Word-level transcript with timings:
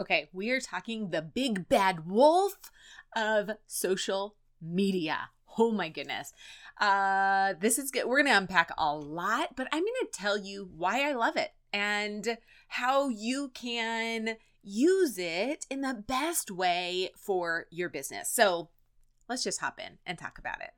Okay, 0.00 0.30
we 0.32 0.50
are 0.50 0.60
talking 0.60 1.10
the 1.10 1.20
big 1.20 1.68
bad 1.68 2.08
wolf 2.08 2.54
of 3.14 3.50
social 3.66 4.34
media. 4.62 5.28
Oh 5.58 5.70
my 5.72 5.90
goodness. 5.90 6.32
Uh 6.80 7.52
this 7.60 7.78
is 7.78 7.90
good. 7.90 8.06
We're 8.06 8.22
going 8.22 8.32
to 8.32 8.38
unpack 8.38 8.70
a 8.78 8.96
lot, 8.96 9.56
but 9.56 9.68
I'm 9.70 9.82
going 9.82 9.92
to 10.00 10.08
tell 10.10 10.38
you 10.38 10.70
why 10.74 11.06
I 11.06 11.12
love 11.12 11.36
it 11.36 11.50
and 11.70 12.38
how 12.68 13.10
you 13.10 13.50
can 13.52 14.36
use 14.62 15.18
it 15.18 15.66
in 15.68 15.82
the 15.82 16.02
best 16.06 16.50
way 16.50 17.10
for 17.14 17.66
your 17.70 17.90
business. 17.90 18.30
So, 18.30 18.70
let's 19.28 19.44
just 19.44 19.60
hop 19.60 19.78
in 19.78 19.98
and 20.06 20.18
talk 20.18 20.38
about 20.38 20.62
it. 20.62 20.70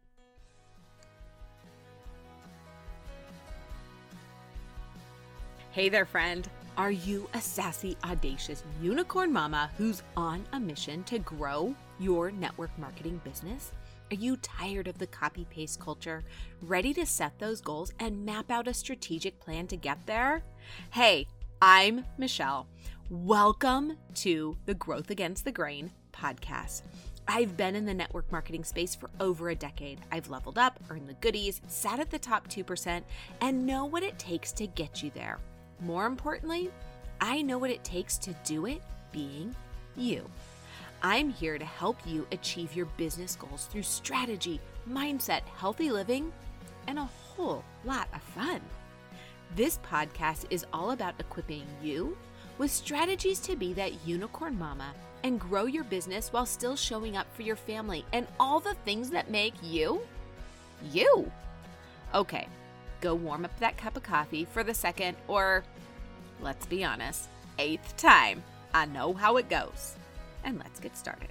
Hey 5.70 5.89
there, 5.89 6.07
friend. 6.07 6.48
Are 6.79 6.91
you 6.91 7.29
a 7.34 7.41
sassy, 7.41 7.98
audacious 8.02 8.64
unicorn 8.80 9.30
mama 9.30 9.70
who's 9.77 10.02
on 10.16 10.43
a 10.55 10.59
mission 10.59 11.05
to 11.05 11.19
grow 11.19 11.74
your 12.01 12.30
network 12.30 12.70
marketing 12.78 13.20
business? 13.23 13.73
Are 14.10 14.14
you 14.14 14.38
tired 14.38 14.88
of 14.88 14.97
the 14.97 15.06
copy 15.06 15.45
paste 15.50 15.80
culture, 15.80 16.24
ready 16.62 16.95
to 16.95 17.05
set 17.05 17.38
those 17.38 17.61
goals 17.61 17.92
and 18.00 18.24
map 18.24 18.50
out 18.50 18.69
a 18.69 18.73
strategic 18.73 19.38
plan 19.38 19.66
to 19.66 19.77
get 19.77 19.98
there? 20.06 20.45
Hey, 20.92 21.27
I'm 21.61 22.06
Michelle. 22.16 22.66
Welcome 23.11 23.98
to 24.14 24.56
the 24.64 24.75
Growth 24.75 25.11
Against 25.11 25.45
the 25.45 25.52
Grain 25.52 25.91
podcast. 26.11 26.84
I've 27.28 27.55
been 27.55 27.77
in 27.77 27.84
the 27.84 27.92
network 27.92 28.33
marketing 28.33 28.64
space 28.64 28.95
for 28.95 29.11
over 29.20 29.50
a 29.50 29.55
decade. 29.55 30.00
I've 30.11 30.30
leveled 30.30 30.56
up, 30.56 30.80
earned 30.89 31.06
the 31.06 31.14
goodies, 31.14 31.61
sat 31.69 32.00
at 32.00 32.11
the 32.11 32.19
top 32.19 32.48
2%, 32.48 33.02
and 33.42 33.66
know 33.66 33.84
what 33.84 34.02
it 34.02 34.19
takes 34.19 34.52
to 34.52 34.66
get 34.66 35.02
you 35.02 35.11
there. 35.14 35.39
More 35.82 36.06
importantly, 36.06 36.70
I 37.20 37.42
know 37.42 37.59
what 37.59 37.70
it 37.70 37.82
takes 37.82 38.16
to 38.18 38.34
do 38.45 38.66
it 38.66 38.82
being 39.10 39.54
you. 39.96 40.28
I'm 41.02 41.30
here 41.30 41.58
to 41.58 41.64
help 41.64 41.98
you 42.06 42.27
achieve 42.30 42.77
your 42.77 42.86
business 42.96 43.34
goals 43.34 43.66
through 43.66 43.83
strategy, 43.83 44.61
mindset, 44.89 45.42
healthy 45.56 45.91
living, 45.91 46.33
and 46.86 46.98
a 46.98 47.05
whole 47.05 47.64
lot 47.84 48.06
of 48.14 48.22
fun. 48.22 48.61
This 49.56 49.78
podcast 49.78 50.47
is 50.50 50.64
all 50.72 50.92
about 50.92 51.14
equipping 51.19 51.66
you 51.83 52.17
with 52.58 52.70
strategies 52.70 53.41
to 53.41 53.56
be 53.56 53.72
that 53.72 54.06
unicorn 54.06 54.56
mama 54.56 54.92
and 55.24 55.41
grow 55.41 55.64
your 55.64 55.84
business 55.84 56.33
while 56.33 56.46
still 56.46 56.77
showing 56.77 57.17
up 57.17 57.27
for 57.34 57.42
your 57.42 57.56
family 57.56 58.05
and 58.12 58.27
all 58.39 58.61
the 58.61 58.74
things 58.84 59.11
that 59.11 59.30
make 59.30 59.55
you 59.62 60.00
you. 60.92 61.30
Okay, 62.14 62.46
go 63.03 63.14
warm 63.14 63.45
up 63.45 63.58
that 63.58 63.77
cup 63.77 63.97
of 63.97 64.03
coffee 64.03 64.47
for 64.47 64.64
the 64.64 64.72
second, 64.72 65.19
or 65.28 65.64
let's 66.41 66.64
be 66.64 66.83
honest, 66.83 67.28
eighth 67.58 67.95
time. 67.98 68.42
I 68.72 68.86
know 68.86 69.12
how 69.12 69.36
it 69.36 69.50
goes. 69.50 69.97
And 70.45 70.58
let's 70.58 70.81
get 70.81 70.97
started. 70.97 71.28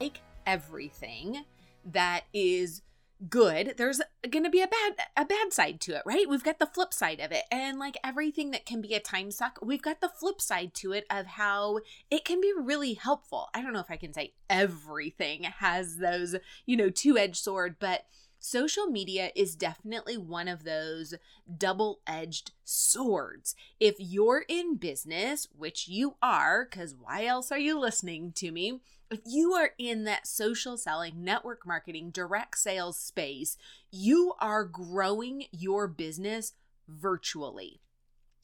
Like 0.00 0.20
everything 0.46 1.44
that 1.92 2.24
is 2.32 2.82
good 3.28 3.74
there's 3.76 4.00
going 4.30 4.44
to 4.44 4.50
be 4.50 4.60
a 4.60 4.68
bad 4.68 4.94
a 5.16 5.24
bad 5.24 5.52
side 5.52 5.80
to 5.80 5.94
it 5.94 6.02
right 6.06 6.28
we've 6.28 6.44
got 6.44 6.58
the 6.58 6.66
flip 6.66 6.92
side 6.92 7.18
of 7.18 7.32
it 7.32 7.44
and 7.50 7.78
like 7.78 7.96
everything 8.04 8.52
that 8.52 8.64
can 8.64 8.80
be 8.80 8.94
a 8.94 9.00
time 9.00 9.30
suck 9.30 9.58
we've 9.60 9.82
got 9.82 10.00
the 10.00 10.08
flip 10.08 10.40
side 10.40 10.72
to 10.72 10.92
it 10.92 11.04
of 11.10 11.26
how 11.26 11.80
it 12.10 12.24
can 12.24 12.40
be 12.40 12.52
really 12.56 12.94
helpful 12.94 13.48
i 13.54 13.60
don't 13.60 13.72
know 13.72 13.80
if 13.80 13.90
i 13.90 13.96
can 13.96 14.12
say 14.12 14.32
everything 14.48 15.42
has 15.42 15.96
those 15.96 16.36
you 16.64 16.76
know 16.76 16.90
two-edged 16.90 17.36
sword 17.36 17.76
but 17.80 18.04
social 18.38 18.86
media 18.86 19.30
is 19.34 19.56
definitely 19.56 20.16
one 20.16 20.48
of 20.48 20.64
those 20.64 21.14
double 21.56 22.00
edged 22.06 22.52
swords. 22.64 23.54
If 23.80 23.96
you're 23.98 24.44
in 24.48 24.76
business, 24.76 25.48
which 25.56 25.88
you 25.88 26.16
are, 26.22 26.66
because 26.70 26.94
why 26.94 27.26
else 27.26 27.50
are 27.50 27.58
you 27.58 27.78
listening 27.78 28.32
to 28.36 28.50
me? 28.50 28.80
If 29.10 29.20
you 29.24 29.54
are 29.54 29.70
in 29.78 30.04
that 30.04 30.26
social 30.26 30.76
selling, 30.76 31.24
network 31.24 31.66
marketing, 31.66 32.10
direct 32.10 32.58
sales 32.58 32.98
space, 32.98 33.56
you 33.90 34.34
are 34.38 34.64
growing 34.64 35.44
your 35.50 35.88
business 35.88 36.52
virtually. 36.86 37.80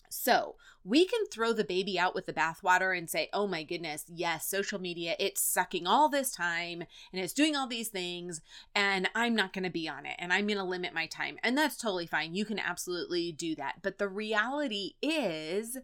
So 0.09 0.55
we 0.85 1.07
can 1.07 1.27
throw 1.27 1.53
the 1.53 1.65
baby 1.65 1.99
out 1.99 2.15
with 2.15 2.27
the 2.27 2.33
bathwater 2.33 2.97
and 2.97 3.11
say, 3.11 3.29
oh 3.33 3.47
my 3.47 3.63
goodness, 3.63 4.05
yes, 4.09 4.47
social 4.47 4.81
media, 4.81 5.17
it's 5.19 5.43
sucking 5.43 5.87
all 5.87 6.09
this 6.09 6.31
time 6.31 6.85
and 7.13 7.21
it's 7.21 7.33
doing 7.33 7.57
all 7.57 7.67
these 7.67 7.89
things, 7.89 8.41
and 8.75 9.09
I'm 9.15 9.35
not 9.35 9.53
going 9.53 9.65
to 9.65 9.71
be 9.71 9.89
on 9.89 10.07
it 10.07 10.15
and 10.19 10.33
I'm 10.33 10.47
going 10.47 10.59
to 10.59 10.65
limit 10.65 10.95
my 10.95 11.07
time. 11.07 11.39
And 11.43 11.59
that's 11.59 11.77
totally 11.77 12.07
fine. 12.07 12.35
You 12.35 12.45
can 12.45 12.59
absolutely 12.59 13.33
do 13.33 13.55
that. 13.57 13.77
But 13.83 13.99
the 13.99 14.09
reality 14.09 14.93
is, 15.03 15.79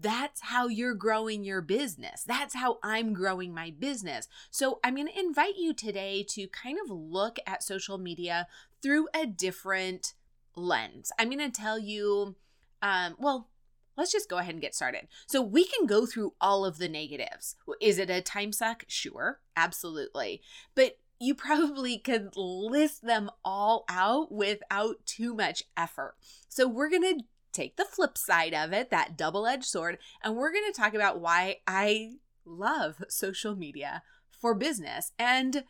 that's 0.00 0.40
how 0.42 0.68
you're 0.68 0.94
growing 0.94 1.44
your 1.44 1.60
business. 1.60 2.22
That's 2.24 2.54
how 2.54 2.78
I'm 2.82 3.12
growing 3.12 3.54
my 3.54 3.72
business. 3.76 4.28
So, 4.50 4.80
I'm 4.84 4.94
going 4.94 5.08
to 5.08 5.18
invite 5.18 5.56
you 5.56 5.72
today 5.72 6.24
to 6.30 6.46
kind 6.48 6.78
of 6.82 6.90
look 6.90 7.38
at 7.46 7.62
social 7.62 7.98
media 7.98 8.46
through 8.82 9.08
a 9.14 9.26
different 9.26 10.14
lens. 10.54 11.12
I'm 11.18 11.30
going 11.30 11.50
to 11.50 11.60
tell 11.60 11.78
you, 11.78 12.36
um, 12.82 13.16
well, 13.18 13.48
let's 13.96 14.12
just 14.12 14.28
go 14.28 14.38
ahead 14.38 14.54
and 14.54 14.62
get 14.62 14.74
started. 14.74 15.08
So, 15.26 15.40
we 15.40 15.64
can 15.64 15.86
go 15.86 16.06
through 16.06 16.34
all 16.40 16.64
of 16.64 16.78
the 16.78 16.88
negatives. 16.88 17.56
Is 17.80 17.98
it 17.98 18.10
a 18.10 18.20
time 18.20 18.52
suck? 18.52 18.84
Sure, 18.88 19.40
absolutely. 19.56 20.42
But 20.74 20.98
you 21.20 21.34
probably 21.34 21.98
could 21.98 22.36
list 22.36 23.02
them 23.04 23.30
all 23.44 23.84
out 23.88 24.30
without 24.30 25.04
too 25.06 25.34
much 25.34 25.62
effort. 25.76 26.16
So, 26.48 26.68
we're 26.68 26.90
going 26.90 27.18
to 27.18 27.24
take 27.58 27.76
the 27.76 27.84
flip 27.84 28.16
side 28.16 28.54
of 28.54 28.72
it, 28.72 28.90
that 28.90 29.16
double 29.16 29.46
edged 29.46 29.64
sword, 29.64 29.98
and 30.22 30.36
we're 30.36 30.52
going 30.52 30.70
to 30.70 30.80
talk 30.80 30.94
about 30.94 31.20
why 31.20 31.56
I 31.66 32.12
love 32.44 33.04
social 33.08 33.56
media 33.56 34.02
for 34.30 34.54
business 34.54 35.12
and 35.18 35.64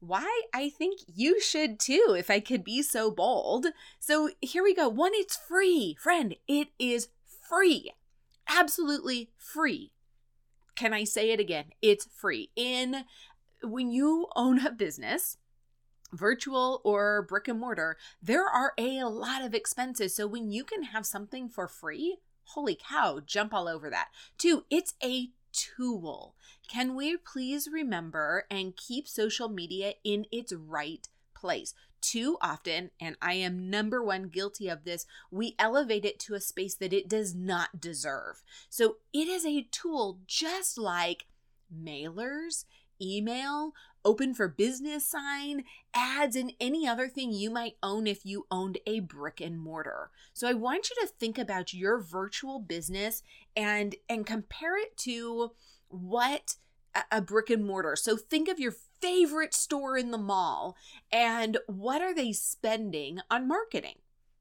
why 0.00 0.42
I 0.52 0.68
think 0.68 1.00
you 1.06 1.40
should 1.40 1.80
too, 1.80 2.14
if 2.16 2.30
I 2.30 2.40
could 2.40 2.62
be 2.62 2.82
so 2.82 3.10
bold. 3.10 3.66
So 3.98 4.30
here 4.40 4.62
we 4.62 4.74
go. 4.74 4.88
One, 4.88 5.12
it's 5.14 5.36
free. 5.36 5.96
Friend, 5.98 6.34
it 6.46 6.68
is 6.78 7.08
free. 7.48 7.92
Absolutely 8.46 9.30
free. 9.38 9.92
Can 10.76 10.92
I 10.92 11.04
say 11.04 11.30
it 11.30 11.40
again? 11.40 11.66
It's 11.80 12.06
free. 12.14 12.50
In 12.54 13.04
when 13.62 13.90
you 13.90 14.26
own 14.36 14.66
a 14.66 14.70
business, 14.70 15.38
virtual 16.16 16.80
or 16.84 17.22
brick 17.28 17.48
and 17.48 17.60
mortar, 17.60 17.96
there 18.22 18.46
are 18.46 18.72
a 18.78 19.04
lot 19.04 19.42
of 19.42 19.54
expenses. 19.54 20.14
So 20.14 20.26
when 20.26 20.50
you 20.50 20.64
can 20.64 20.84
have 20.84 21.06
something 21.06 21.48
for 21.48 21.68
free, 21.68 22.18
holy 22.44 22.76
cow, 22.76 23.20
jump 23.24 23.52
all 23.54 23.68
over 23.68 23.90
that. 23.90 24.08
Two, 24.38 24.64
it's 24.70 24.94
a 25.02 25.30
tool. 25.52 26.34
Can 26.68 26.94
we 26.94 27.16
please 27.16 27.68
remember 27.70 28.46
and 28.50 28.76
keep 28.76 29.06
social 29.06 29.48
media 29.48 29.94
in 30.02 30.26
its 30.32 30.52
right 30.52 31.06
place? 31.34 31.74
Too 32.00 32.36
often, 32.42 32.90
and 33.00 33.16
I 33.22 33.34
am 33.34 33.70
number 33.70 34.02
one 34.02 34.28
guilty 34.28 34.68
of 34.68 34.84
this, 34.84 35.06
we 35.30 35.54
elevate 35.58 36.04
it 36.04 36.18
to 36.20 36.34
a 36.34 36.40
space 36.40 36.74
that 36.74 36.92
it 36.92 37.08
does 37.08 37.34
not 37.34 37.80
deserve. 37.80 38.42
So 38.68 38.96
it 39.14 39.26
is 39.26 39.46
a 39.46 39.66
tool 39.70 40.18
just 40.26 40.76
like 40.76 41.24
mailers, 41.74 42.66
email, 43.00 43.72
open 44.04 44.34
for 44.34 44.48
business 44.48 45.06
sign, 45.06 45.64
ads, 45.94 46.36
and 46.36 46.52
any 46.60 46.86
other 46.86 47.08
thing 47.08 47.32
you 47.32 47.50
might 47.50 47.76
own 47.82 48.06
if 48.06 48.24
you 48.24 48.46
owned 48.50 48.78
a 48.86 49.00
brick 49.00 49.40
and 49.40 49.58
mortar. 49.58 50.10
So 50.32 50.48
I 50.48 50.54
want 50.54 50.90
you 50.90 50.96
to 51.00 51.12
think 51.12 51.38
about 51.38 51.74
your 51.74 51.98
virtual 51.98 52.58
business 52.58 53.22
and 53.56 53.94
and 54.08 54.26
compare 54.26 54.76
it 54.76 54.96
to 54.98 55.52
what 55.88 56.56
a 57.10 57.20
brick 57.20 57.50
and 57.50 57.64
mortar. 57.64 57.96
So 57.96 58.16
think 58.16 58.48
of 58.48 58.60
your 58.60 58.74
favorite 59.00 59.54
store 59.54 59.98
in 59.98 60.10
the 60.10 60.18
mall 60.18 60.76
and 61.12 61.58
what 61.66 62.00
are 62.00 62.14
they 62.14 62.32
spending 62.32 63.20
on 63.30 63.48
marketing? 63.48 63.96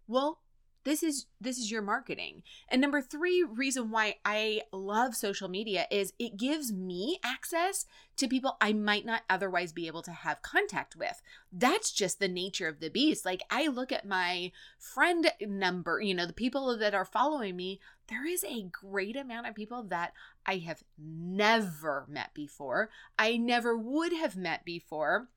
Well, 0.07 0.39
this 0.83 1.03
is 1.03 1.27
this 1.39 1.57
is 1.57 1.71
your 1.71 1.81
marketing. 1.81 2.43
And 2.69 2.81
number 2.81 3.01
three 3.01 3.43
reason 3.43 3.91
why 3.91 4.15
i 4.25 4.61
love 4.71 5.15
social 5.15 5.47
media 5.47 5.85
is 5.91 6.13
it 6.19 6.37
gives 6.37 6.71
me 6.71 7.19
access 7.23 7.85
to 8.17 8.27
people 8.27 8.57
i 8.61 8.73
might 8.73 9.05
not 9.05 9.23
otherwise 9.29 9.71
be 9.71 9.87
able 9.87 10.01
to 10.03 10.11
have 10.11 10.41
contact 10.41 10.95
with. 10.95 11.21
That's 11.51 11.91
just 11.91 12.19
the 12.19 12.27
nature 12.27 12.67
of 12.67 12.79
the 12.79 12.89
beast. 12.89 13.25
Like 13.25 13.41
i 13.49 13.67
look 13.67 13.91
at 13.91 14.07
my 14.07 14.51
friend 14.77 15.31
number 15.41 16.01
you 16.01 16.13
know 16.13 16.25
the 16.25 16.33
people 16.33 16.77
that 16.77 16.93
are 16.93 17.05
following 17.05 17.55
me 17.55 17.79
there 18.07 18.27
is 18.27 18.43
a 18.43 18.63
great 18.63 19.15
amount 19.15 19.47
of 19.47 19.55
people 19.55 19.81
that 19.83 20.13
i 20.45 20.57
have 20.57 20.83
never 20.97 22.05
met 22.09 22.33
before 22.33 22.89
i 23.17 23.37
never 23.37 23.77
would 23.77 24.11
have 24.11 24.35
met 24.35 24.65
before 24.65 25.29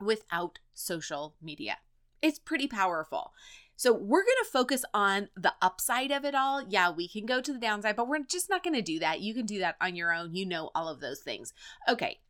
without 0.00 0.58
social 0.74 1.34
media. 1.40 1.78
It's 2.22 2.38
pretty 2.38 2.66
powerful 2.66 3.32
so 3.76 3.92
we're 3.92 4.22
going 4.22 4.44
to 4.44 4.50
focus 4.50 4.84
on 4.94 5.28
the 5.36 5.54
upside 5.60 6.10
of 6.10 6.24
it 6.24 6.34
all. 6.34 6.62
Yeah, 6.68 6.90
we 6.90 7.08
can 7.08 7.26
go 7.26 7.40
to 7.40 7.52
the 7.52 7.58
downside, 7.58 7.96
but 7.96 8.08
we're 8.08 8.22
just 8.22 8.48
not 8.48 8.62
going 8.62 8.74
to 8.74 8.82
do 8.82 8.98
that. 9.00 9.20
You 9.20 9.34
can 9.34 9.46
do 9.46 9.58
that 9.58 9.76
on 9.80 9.96
your 9.96 10.12
own. 10.12 10.34
You 10.34 10.46
know 10.46 10.70
all 10.74 10.88
of 10.88 11.00
those 11.00 11.20
things. 11.20 11.52
Okay. 11.88 12.20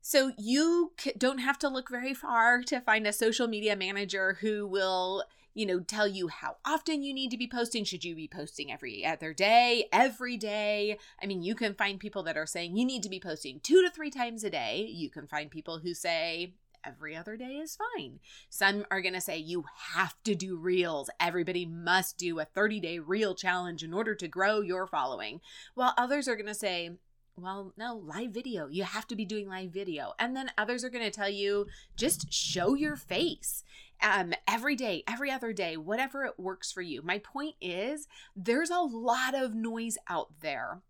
So 0.00 0.32
you 0.36 0.92
don't 1.16 1.38
have 1.38 1.58
to 1.60 1.68
look 1.68 1.88
very 1.88 2.14
far 2.14 2.62
to 2.62 2.80
find 2.80 3.06
a 3.06 3.12
social 3.12 3.46
media 3.46 3.76
manager 3.76 4.38
who 4.40 4.66
will 4.66 5.24
you 5.54 5.66
know, 5.66 5.80
tell 5.80 6.08
you 6.08 6.28
how 6.28 6.56
often 6.64 7.02
you 7.02 7.12
need 7.12 7.30
to 7.30 7.36
be 7.36 7.46
posting. 7.46 7.84
Should 7.84 8.04
you 8.04 8.14
be 8.14 8.28
posting 8.28 8.72
every 8.72 9.04
other 9.04 9.32
day, 9.34 9.88
every 9.92 10.36
day? 10.36 10.98
I 11.22 11.26
mean, 11.26 11.42
you 11.42 11.54
can 11.54 11.74
find 11.74 12.00
people 12.00 12.22
that 12.22 12.36
are 12.36 12.46
saying 12.46 12.76
you 12.76 12.84
need 12.84 13.02
to 13.02 13.10
be 13.10 13.20
posting 13.20 13.60
two 13.60 13.82
to 13.82 13.90
three 13.90 14.10
times 14.10 14.44
a 14.44 14.50
day. 14.50 14.86
You 14.90 15.10
can 15.10 15.26
find 15.26 15.50
people 15.50 15.80
who 15.80 15.94
say 15.94 16.54
every 16.84 17.16
other 17.16 17.36
day 17.36 17.56
is 17.56 17.78
fine. 17.96 18.20
Some 18.48 18.84
are 18.90 19.00
going 19.00 19.14
to 19.14 19.20
say 19.20 19.38
you 19.38 19.64
have 19.94 20.14
to 20.24 20.34
do 20.34 20.56
reels. 20.56 21.10
Everybody 21.20 21.66
must 21.66 22.18
do 22.18 22.38
a 22.38 22.44
30 22.44 22.80
day 22.80 22.98
reel 22.98 23.34
challenge 23.34 23.82
in 23.82 23.94
order 23.94 24.14
to 24.14 24.28
grow 24.28 24.60
your 24.60 24.86
following. 24.86 25.40
While 25.74 25.94
others 25.96 26.28
are 26.28 26.36
going 26.36 26.46
to 26.46 26.54
say, 26.54 26.90
well, 27.36 27.72
no, 27.76 27.94
live 27.96 28.30
video. 28.30 28.68
You 28.68 28.84
have 28.84 29.06
to 29.08 29.16
be 29.16 29.24
doing 29.24 29.48
live 29.48 29.70
video. 29.70 30.12
And 30.18 30.36
then 30.36 30.50
others 30.58 30.84
are 30.84 30.90
going 30.90 31.04
to 31.04 31.10
tell 31.10 31.30
you 31.30 31.66
just 31.96 32.32
show 32.32 32.74
your 32.74 32.96
face 32.96 33.64
um, 34.02 34.32
every 34.46 34.76
day, 34.76 35.02
every 35.08 35.30
other 35.30 35.52
day, 35.52 35.76
whatever 35.76 36.24
it 36.24 36.38
works 36.38 36.70
for 36.70 36.82
you. 36.82 37.02
My 37.02 37.18
point 37.18 37.54
is, 37.60 38.06
there's 38.36 38.70
a 38.70 38.80
lot 38.80 39.34
of 39.34 39.54
noise 39.54 39.96
out 40.08 40.40
there. 40.40 40.82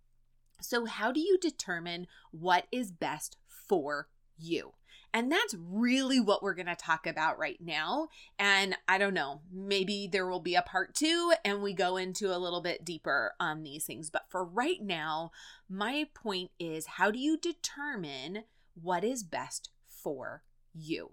So, 0.60 0.86
how 0.86 1.12
do 1.12 1.20
you 1.20 1.38
determine 1.38 2.06
what 2.30 2.66
is 2.72 2.92
best 2.92 3.36
for 3.46 4.08
you? 4.38 4.72
And 5.14 5.30
that's 5.30 5.54
really 5.58 6.20
what 6.20 6.42
we're 6.42 6.54
going 6.54 6.66
to 6.66 6.74
talk 6.74 7.06
about 7.06 7.38
right 7.38 7.58
now. 7.60 8.08
And 8.38 8.76
I 8.88 8.98
don't 8.98 9.14
know, 9.14 9.42
maybe 9.52 10.08
there 10.10 10.26
will 10.26 10.40
be 10.40 10.54
a 10.54 10.62
part 10.62 10.94
two 10.94 11.32
and 11.44 11.62
we 11.62 11.74
go 11.74 11.96
into 11.96 12.34
a 12.34 12.38
little 12.38 12.62
bit 12.62 12.84
deeper 12.84 13.34
on 13.38 13.62
these 13.62 13.84
things. 13.84 14.10
But 14.10 14.24
for 14.30 14.44
right 14.44 14.80
now, 14.80 15.30
my 15.68 16.06
point 16.14 16.50
is 16.58 16.86
how 16.86 17.10
do 17.10 17.18
you 17.18 17.36
determine 17.36 18.44
what 18.74 19.04
is 19.04 19.22
best 19.22 19.70
for 19.86 20.42
you? 20.72 21.12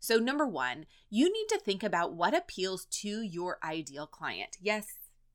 So, 0.00 0.18
number 0.18 0.46
one, 0.46 0.86
you 1.10 1.32
need 1.32 1.48
to 1.48 1.58
think 1.58 1.82
about 1.82 2.14
what 2.14 2.36
appeals 2.36 2.86
to 3.02 3.22
your 3.22 3.58
ideal 3.64 4.06
client. 4.06 4.56
Yes, 4.60 4.86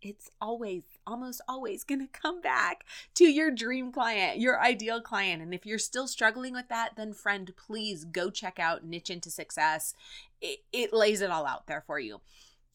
it's 0.03 0.29
always, 0.41 0.83
almost 1.07 1.41
always 1.47 1.83
going 1.83 2.01
to 2.01 2.07
come 2.07 2.41
back 2.41 2.85
to 3.15 3.25
your 3.25 3.51
dream 3.51 3.91
client, 3.91 4.39
your 4.39 4.61
ideal 4.61 5.01
client. 5.01 5.41
And 5.41 5.53
if 5.53 5.65
you're 5.65 5.79
still 5.79 6.07
struggling 6.07 6.53
with 6.53 6.69
that, 6.69 6.91
then 6.95 7.13
friend, 7.13 7.51
please 7.55 8.05
go 8.05 8.29
check 8.29 8.59
out 8.59 8.85
Niche 8.85 9.09
into 9.09 9.29
Success. 9.29 9.93
It, 10.41 10.59
it 10.71 10.93
lays 10.93 11.21
it 11.21 11.31
all 11.31 11.45
out 11.45 11.67
there 11.67 11.83
for 11.85 11.99
you. 11.99 12.21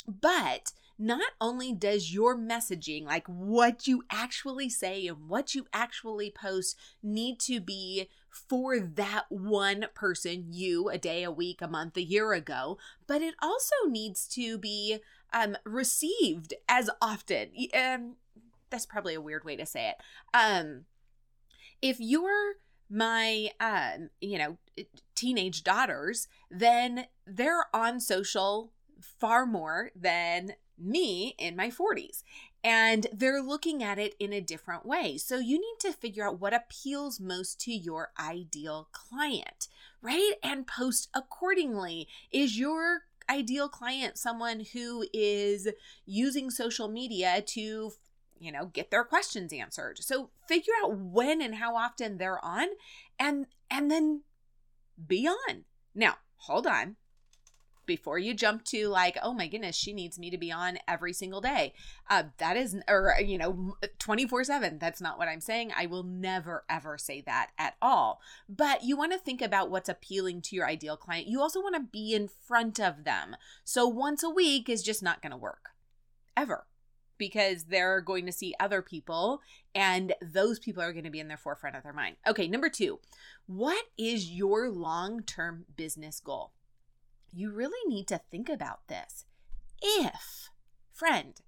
But 0.07 0.73
not 0.99 1.31
only 1.41 1.73
does 1.73 2.13
your 2.13 2.37
messaging, 2.37 3.05
like 3.05 3.27
what 3.29 3.87
you 3.87 4.03
actually 4.11 4.69
say 4.69 5.07
and 5.07 5.29
what 5.29 5.55
you 5.55 5.67
actually 5.73 6.31
post, 6.31 6.77
need 7.03 7.39
to 7.39 7.61
be 7.61 8.09
for 8.31 8.81
that 8.81 9.27
one 9.29 9.87
person, 9.95 10.47
you, 10.51 10.89
a 10.89 10.99
day, 10.99 11.23
a 11.23 11.31
week, 11.31 11.63
a 11.63 11.69
month, 11.69 11.97
a 11.97 12.03
year 12.03 12.33
ago, 12.33 12.79
but 13.07 13.23
it 13.23 13.35
also 13.41 13.75
needs 13.87 14.27
to 14.27 14.59
be 14.59 14.99
um, 15.33 15.57
received 15.65 16.55
as 16.69 16.91
often. 17.01 17.51
Um, 17.75 18.17
that's 18.71 18.87
probably 18.87 19.15
a 19.15 19.21
weird 19.21 19.45
way 19.45 19.57
to 19.57 19.67
say 19.67 19.91
it. 19.91 19.97
Um, 20.35 20.85
if 21.81 21.99
you're 22.01 22.55
my 22.91 23.51
um, 23.61 24.11
you 24.21 24.39
know, 24.39 24.59
teenage 25.15 25.63
daughters, 25.63 26.29
then 26.51 27.07
they're 27.27 27.67
on 27.75 28.01
social 28.01 28.73
far 29.01 29.47
more 29.47 29.91
than 29.95 30.53
me 30.79 31.35
in 31.39 31.57
my 31.57 31.71
40s. 31.71 32.23
And 32.65 33.07
they're 33.13 33.43
looking 33.43 33.83
at 33.83 33.99
it 33.99 34.15
in 34.19 34.33
a 34.33 34.41
different 34.41 34.85
way. 34.85 35.17
So 35.17 35.39
you 35.39 35.59
need 35.59 35.77
to 35.81 35.93
figure 35.93 36.27
out 36.27 36.41
what 36.41 36.55
appeals 36.55 37.21
most 37.21 37.61
to 37.63 37.73
your 37.73 38.11
ideal 38.19 38.89
client, 38.93 39.69
right? 40.03 40.33
And 40.43 40.67
post 40.67 41.09
accordingly. 41.15 42.09
Is 42.33 42.59
your 42.59 43.03
ideal 43.29 43.69
client 43.69 44.19
someone 44.19 44.65
who 44.73 45.05
is 45.13 45.69
using 46.07 46.51
social 46.51 46.89
media 46.89 47.43
to 47.47 47.93
you 48.39 48.53
know 48.53 48.67
get 48.67 48.91
their 48.91 49.05
questions 49.05 49.53
answered. 49.53 49.99
So 50.01 50.31
figure 50.47 50.75
out 50.83 50.97
when 50.97 51.43
and 51.43 51.57
how 51.57 51.77
often 51.77 52.19
they're 52.19 52.45
on 52.45 52.69
and 53.19 53.47
and 53.71 53.91
then 53.91 54.23
be 55.07 55.27
on. 55.27 55.65
Now 55.95 56.17
hold 56.37 56.67
on 56.67 56.97
before 57.89 58.19
you 58.19 58.33
jump 58.33 58.63
to 58.65 58.87
like 58.87 59.19
oh 59.23 59.33
my 59.33 59.49
goodness 59.49 59.75
she 59.75 59.93
needs 59.93 60.17
me 60.19 60.31
to 60.31 60.39
be 60.39 60.53
on 60.53 60.79
every 60.87 61.13
single 61.13 61.41
day 61.41 61.73
uh, 62.09 62.23
that 62.37 62.57
is 62.57 62.77
or 62.87 63.17
you 63.21 63.37
know 63.37 63.77
24 63.99 64.45
7 64.45 64.79
that's 64.79 65.01
not 65.01 65.19
what 65.19 65.27
i'm 65.27 65.41
saying 65.41 65.73
i 65.77 65.87
will 65.87 66.05
never 66.05 66.65
ever 66.69 66.97
say 66.97 67.21
that 67.21 67.51
at 67.59 67.75
all 67.83 68.21
but 68.49 68.85
you 68.85 68.97
want 68.97 69.11
to 69.11 69.19
think 69.19 69.43
about 69.43 69.71
what's 69.71 69.89
appealing 69.89 70.41
to 70.41 70.55
your 70.55 70.69
ideal 70.69 70.97
client 70.97 71.27
you 71.27 71.41
also 71.41 71.61
want 71.61 71.75
to 71.75 71.81
be 71.81 72.15
in 72.15 72.29
front 72.29 72.79
of 72.79 73.03
them 73.03 73.35
so 73.65 73.89
once 73.89 74.23
a 74.23 74.31
week 74.31 74.69
is 74.69 74.85
just 74.85 75.03
not 75.03 75.21
going 75.21 75.33
to 75.33 75.37
work 75.37 75.71
ever 76.37 76.67
because 77.19 77.65
they're 77.65 78.01
going 78.01 78.25
to 78.25 78.33
see 78.33 78.55
other 78.61 78.81
people 78.81 79.41
and 79.75 80.15
those 80.23 80.59
people 80.59 80.83
are 80.83 80.93
going 80.93 81.05
to 81.05 81.11
be 81.11 81.21
in 81.21 81.29
their 81.29 81.37
forefront 81.37 81.77
of 81.77 81.83
their 81.83 81.93
mind. 81.93 82.17
Okay, 82.27 82.47
number 82.47 82.69
2. 82.69 82.99
What 83.47 83.85
is 83.99 84.31
your 84.31 84.71
long-term 84.71 85.67
business 85.77 86.21
goal? 86.21 86.53
You 87.33 87.51
really 87.51 87.89
need 87.89 88.09
to 88.09 88.21
think 88.31 88.49
about 88.49 88.87
this. 88.89 89.25
If, 89.83 90.51
friend, 90.93 91.41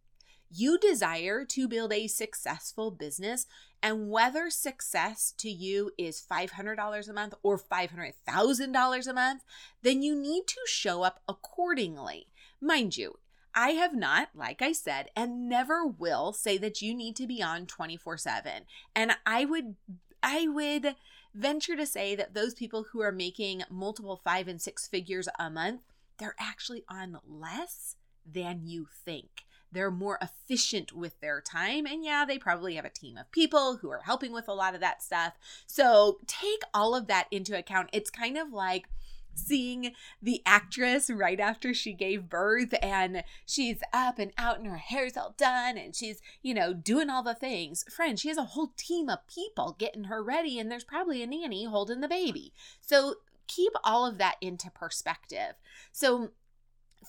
you 0.50 0.78
desire 0.78 1.44
to 1.44 1.68
build 1.68 1.92
a 1.92 2.08
successful 2.08 2.90
business, 2.90 3.46
and 3.82 4.10
whether 4.10 4.50
success 4.50 5.32
to 5.38 5.48
you 5.48 5.90
is 5.96 6.24
$500 6.30 7.08
a 7.08 7.12
month 7.12 7.34
or 7.42 7.58
$500,000 7.58 9.06
a 9.06 9.12
month, 9.12 9.42
then 9.82 10.02
you 10.02 10.14
need 10.14 10.46
to 10.48 10.60
show 10.66 11.02
up 11.02 11.20
accordingly. 11.28 12.26
Mind 12.60 12.96
you, 12.96 13.18
I 13.54 13.70
have 13.70 13.94
not, 13.94 14.30
like 14.34 14.60
I 14.60 14.72
said, 14.72 15.10
and 15.16 15.48
never 15.48 15.86
will 15.86 16.32
say 16.32 16.58
that 16.58 16.82
you 16.82 16.94
need 16.94 17.16
to 17.16 17.26
be 17.26 17.42
on 17.42 17.66
24 17.66 18.18
7. 18.18 18.52
And 18.94 19.12
I 19.24 19.44
would, 19.44 19.76
I 20.22 20.46
would 20.46 20.94
venture 21.34 21.76
to 21.76 21.86
say 21.86 22.14
that 22.14 22.34
those 22.34 22.54
people 22.54 22.86
who 22.90 23.00
are 23.00 23.12
making 23.12 23.62
multiple 23.70 24.20
five 24.22 24.48
and 24.48 24.60
six 24.60 24.86
figures 24.86 25.28
a 25.38 25.50
month, 25.50 25.82
they're 26.18 26.36
actually 26.38 26.84
on 26.88 27.18
less 27.26 27.96
than 28.30 28.62
you 28.64 28.86
think. 29.04 29.44
They're 29.72 29.90
more 29.90 30.18
efficient 30.20 30.92
with 30.92 31.20
their 31.20 31.40
time. 31.40 31.86
And 31.86 32.04
yeah, 32.04 32.24
they 32.24 32.38
probably 32.38 32.74
have 32.74 32.84
a 32.84 32.90
team 32.90 33.16
of 33.16 33.30
people 33.30 33.76
who 33.76 33.90
are 33.90 34.02
helping 34.04 34.32
with 34.32 34.48
a 34.48 34.52
lot 34.52 34.74
of 34.74 34.80
that 34.80 35.02
stuff. 35.02 35.34
So 35.66 36.18
take 36.26 36.62
all 36.74 36.94
of 36.94 37.06
that 37.06 37.28
into 37.30 37.56
account. 37.56 37.90
It's 37.92 38.10
kind 38.10 38.36
of 38.36 38.52
like, 38.52 38.88
seeing 39.34 39.92
the 40.22 40.42
actress 40.44 41.10
right 41.10 41.40
after 41.40 41.72
she 41.72 41.92
gave 41.92 42.28
birth 42.28 42.74
and 42.82 43.24
she's 43.46 43.80
up 43.92 44.18
and 44.18 44.32
out 44.36 44.58
and 44.58 44.66
her 44.66 44.76
hair's 44.76 45.16
all 45.16 45.34
done 45.36 45.76
and 45.76 45.94
she's, 45.94 46.20
you 46.42 46.54
know, 46.54 46.72
doing 46.72 47.10
all 47.10 47.22
the 47.22 47.34
things. 47.34 47.84
Friend, 47.94 48.18
she 48.18 48.28
has 48.28 48.38
a 48.38 48.44
whole 48.44 48.72
team 48.76 49.08
of 49.08 49.26
people 49.26 49.76
getting 49.78 50.04
her 50.04 50.22
ready 50.22 50.58
and 50.58 50.70
there's 50.70 50.84
probably 50.84 51.22
a 51.22 51.26
nanny 51.26 51.64
holding 51.64 52.00
the 52.00 52.08
baby. 52.08 52.52
So 52.80 53.16
keep 53.46 53.72
all 53.84 54.06
of 54.06 54.18
that 54.18 54.36
into 54.40 54.70
perspective. 54.70 55.54
So 55.92 56.30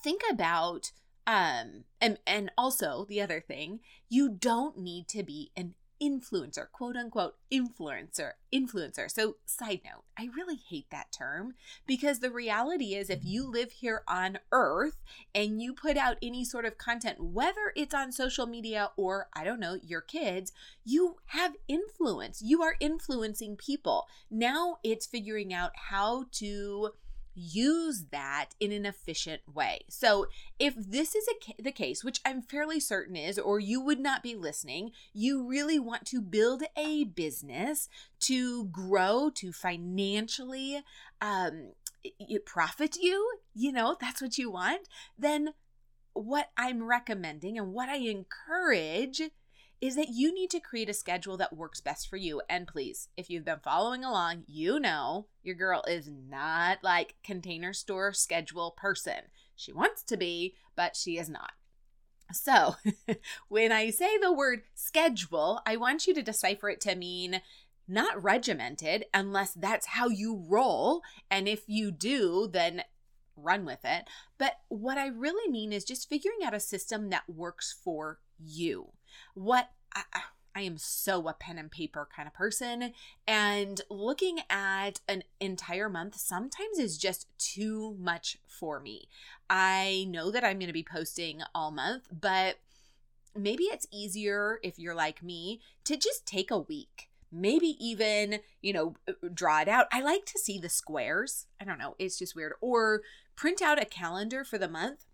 think 0.03 0.21
about 0.29 0.91
um 1.27 1.83
and 1.99 2.17
and 2.25 2.51
also 2.57 3.05
the 3.07 3.21
other 3.21 3.39
thing, 3.39 3.79
you 4.09 4.29
don't 4.29 4.77
need 4.77 5.07
to 5.09 5.23
be 5.23 5.51
an 5.55 5.75
influencer, 6.01 6.71
quote 6.71 6.95
unquote 6.95 7.35
influencer, 7.51 8.31
influencer. 8.53 9.09
So, 9.09 9.35
side 9.45 9.81
note, 9.85 10.03
I 10.17 10.29
really 10.35 10.59
hate 10.69 10.89
that 10.91 11.11
term 11.11 11.53
because 11.85 12.19
the 12.19 12.31
reality 12.31 12.95
is 12.95 13.09
if 13.09 13.23
you 13.23 13.49
live 13.49 13.71
here 13.71 14.03
on 14.07 14.39
earth 14.51 14.97
and 15.35 15.61
you 15.61 15.73
put 15.73 15.97
out 15.97 16.17
any 16.21 16.43
sort 16.43 16.65
of 16.65 16.77
content, 16.77 17.23
whether 17.23 17.71
it's 17.75 17.93
on 17.93 18.11
social 18.11 18.47
media 18.47 18.91
or 18.97 19.27
I 19.33 19.43
don't 19.43 19.59
know, 19.59 19.77
your 19.83 20.01
kids, 20.01 20.51
you 20.83 21.17
have 21.27 21.55
influence. 21.67 22.41
You 22.41 22.61
are 22.61 22.75
influencing 22.79 23.55
people. 23.55 24.07
Now 24.29 24.77
it's 24.83 25.05
figuring 25.05 25.53
out 25.53 25.71
how 25.89 26.25
to 26.33 26.91
use 27.33 28.05
that 28.11 28.49
in 28.59 28.71
an 28.71 28.85
efficient 28.85 29.41
way. 29.53 29.81
So, 29.89 30.27
if 30.59 30.75
this 30.75 31.15
is 31.15 31.25
a, 31.27 31.61
the 31.61 31.71
case, 31.71 32.03
which 32.03 32.19
I'm 32.25 32.41
fairly 32.41 32.79
certain 32.79 33.15
is, 33.15 33.37
or 33.39 33.59
you 33.59 33.81
would 33.81 33.99
not 33.99 34.23
be 34.23 34.35
listening, 34.35 34.91
you 35.13 35.47
really 35.47 35.79
want 35.79 36.05
to 36.07 36.21
build 36.21 36.63
a 36.77 37.05
business 37.05 37.89
to 38.21 38.65
grow, 38.65 39.31
to 39.35 39.51
financially 39.51 40.81
um, 41.21 41.71
profit 42.45 42.97
you, 42.97 43.39
you 43.53 43.71
know, 43.71 43.95
that's 43.99 44.21
what 44.21 44.37
you 44.37 44.51
want, 44.51 44.87
then 45.17 45.53
what 46.13 46.49
I'm 46.57 46.83
recommending 46.83 47.57
and 47.57 47.73
what 47.73 47.89
I 47.89 47.97
encourage 47.97 49.21
is 49.81 49.95
that 49.95 50.09
you 50.09 50.33
need 50.33 50.51
to 50.51 50.59
create 50.59 50.89
a 50.89 50.93
schedule 50.93 51.35
that 51.37 51.55
works 51.55 51.81
best 51.81 52.07
for 52.07 52.15
you. 52.15 52.41
And 52.47 52.67
please, 52.67 53.09
if 53.17 53.29
you've 53.29 53.45
been 53.45 53.59
following 53.63 54.03
along, 54.03 54.43
you 54.47 54.79
know 54.79 55.25
your 55.43 55.55
girl 55.55 55.83
is 55.87 56.09
not 56.09 56.77
like 56.83 57.15
container 57.23 57.73
store 57.73 58.13
schedule 58.13 58.71
person. 58.77 59.23
She 59.55 59.73
wants 59.73 60.03
to 60.03 60.17
be, 60.17 60.55
but 60.75 60.95
she 60.95 61.17
is 61.17 61.29
not. 61.29 61.53
So, 62.31 62.75
when 63.49 63.71
I 63.71 63.89
say 63.89 64.17
the 64.17 64.31
word 64.31 64.61
schedule, 64.75 65.61
I 65.65 65.75
want 65.75 66.07
you 66.07 66.13
to 66.13 66.21
decipher 66.21 66.69
it 66.69 66.79
to 66.81 66.95
mean 66.95 67.41
not 67.87 68.23
regimented 68.23 69.05
unless 69.13 69.51
that's 69.53 69.87
how 69.87 70.07
you 70.07 70.45
roll. 70.47 71.01
And 71.29 71.47
if 71.47 71.63
you 71.67 71.91
do, 71.91 72.47
then 72.51 72.83
run 73.35 73.65
with 73.65 73.83
it. 73.83 74.05
But 74.37 74.53
what 74.69 74.97
I 74.97 75.07
really 75.07 75.51
mean 75.51 75.73
is 75.73 75.83
just 75.83 76.07
figuring 76.07 76.39
out 76.45 76.53
a 76.53 76.59
system 76.59 77.09
that 77.09 77.29
works 77.29 77.75
for 77.83 78.19
you. 78.43 78.93
What 79.33 79.69
I, 79.93 80.03
I 80.55 80.61
am 80.61 80.77
so 80.77 81.27
a 81.27 81.33
pen 81.33 81.57
and 81.57 81.71
paper 81.71 82.07
kind 82.13 82.27
of 82.27 82.33
person. 82.33 82.93
And 83.27 83.81
looking 83.89 84.39
at 84.49 84.99
an 85.07 85.23
entire 85.39 85.89
month 85.89 86.15
sometimes 86.15 86.77
is 86.77 86.97
just 86.97 87.27
too 87.37 87.95
much 87.99 88.37
for 88.47 88.79
me. 88.79 89.07
I 89.49 90.05
know 90.09 90.31
that 90.31 90.43
I'm 90.43 90.59
going 90.59 90.67
to 90.67 90.73
be 90.73 90.83
posting 90.89 91.41
all 91.55 91.71
month, 91.71 92.07
but 92.11 92.57
maybe 93.35 93.63
it's 93.65 93.87
easier 93.91 94.59
if 94.63 94.77
you're 94.77 94.95
like 94.95 95.23
me 95.23 95.61
to 95.85 95.95
just 95.95 96.25
take 96.25 96.51
a 96.51 96.57
week. 96.57 97.09
Maybe 97.31 97.77
even, 97.79 98.39
you 98.61 98.73
know, 98.73 98.95
uh, 99.07 99.13
draw 99.33 99.61
it 99.61 99.69
out. 99.69 99.87
I 99.93 100.01
like 100.01 100.25
to 100.25 100.39
see 100.39 100.59
the 100.59 100.67
squares. 100.67 101.47
I 101.61 101.63
don't 101.63 101.79
know, 101.79 101.95
it's 101.97 102.19
just 102.19 102.35
weird. 102.35 102.53
Or 102.59 103.03
print 103.37 103.61
out 103.61 103.81
a 103.81 103.85
calendar 103.85 104.43
for 104.43 104.57
the 104.57 104.67
month 104.67 105.05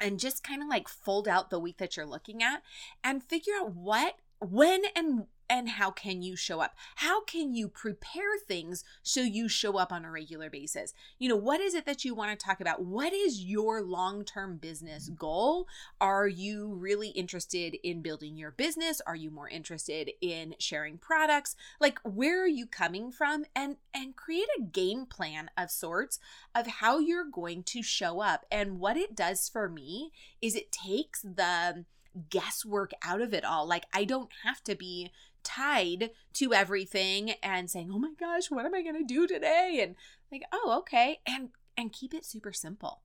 and 0.00 0.18
just 0.18 0.42
kind 0.42 0.62
of 0.62 0.68
like 0.68 0.88
fold 0.88 1.28
out 1.28 1.50
the 1.50 1.58
week 1.58 1.78
that 1.78 1.96
you're 1.96 2.06
looking 2.06 2.42
at 2.42 2.62
and 3.02 3.22
figure 3.22 3.54
out 3.60 3.74
what 3.74 4.14
when 4.40 4.82
and 4.94 5.26
and 5.48 5.68
how 5.68 5.90
can 5.90 6.22
you 6.22 6.36
show 6.36 6.60
up? 6.60 6.74
How 6.96 7.22
can 7.24 7.54
you 7.54 7.68
prepare 7.68 8.38
things 8.46 8.84
so 9.02 9.20
you 9.20 9.48
show 9.48 9.78
up 9.78 9.92
on 9.92 10.04
a 10.04 10.10
regular 10.10 10.50
basis? 10.50 10.92
You 11.18 11.28
know, 11.28 11.36
what 11.36 11.60
is 11.60 11.74
it 11.74 11.86
that 11.86 12.04
you 12.04 12.14
want 12.14 12.38
to 12.38 12.44
talk 12.44 12.60
about? 12.60 12.84
What 12.84 13.12
is 13.12 13.44
your 13.44 13.82
long 13.82 14.24
term 14.24 14.56
business 14.56 15.08
goal? 15.08 15.66
Are 16.00 16.28
you 16.28 16.74
really 16.74 17.08
interested 17.08 17.76
in 17.82 18.02
building 18.02 18.36
your 18.36 18.50
business? 18.50 19.00
Are 19.06 19.16
you 19.16 19.30
more 19.30 19.48
interested 19.48 20.10
in 20.20 20.54
sharing 20.58 20.98
products? 20.98 21.56
Like, 21.80 21.98
where 22.02 22.42
are 22.42 22.48
you 22.48 22.66
coming 22.66 23.12
from? 23.12 23.44
And, 23.54 23.76
and 23.94 24.16
create 24.16 24.48
a 24.58 24.62
game 24.62 25.06
plan 25.06 25.50
of 25.56 25.70
sorts 25.70 26.18
of 26.54 26.66
how 26.66 26.98
you're 26.98 27.24
going 27.24 27.62
to 27.64 27.82
show 27.82 28.20
up. 28.20 28.44
And 28.50 28.78
what 28.80 28.96
it 28.96 29.14
does 29.14 29.48
for 29.48 29.68
me 29.68 30.12
is 30.40 30.54
it 30.54 30.72
takes 30.72 31.22
the, 31.22 31.84
guesswork 32.30 32.92
out 33.02 33.20
of 33.20 33.34
it 33.34 33.44
all. 33.44 33.66
Like 33.66 33.84
I 33.92 34.04
don't 34.04 34.30
have 34.44 34.62
to 34.64 34.74
be 34.74 35.10
tied 35.46 36.10
to 36.34 36.52
everything 36.52 37.30
and 37.42 37.70
saying, 37.70 37.90
"Oh 37.92 37.98
my 37.98 38.12
gosh, 38.18 38.50
what 38.50 38.66
am 38.66 38.74
I 38.74 38.82
going 38.82 38.98
to 38.98 39.14
do 39.14 39.26
today?" 39.26 39.80
and 39.82 39.94
like, 40.30 40.42
"Oh, 40.52 40.76
okay." 40.80 41.20
And 41.26 41.50
and 41.76 41.92
keep 41.92 42.12
it 42.12 42.24
super 42.24 42.52
simple. 42.52 43.02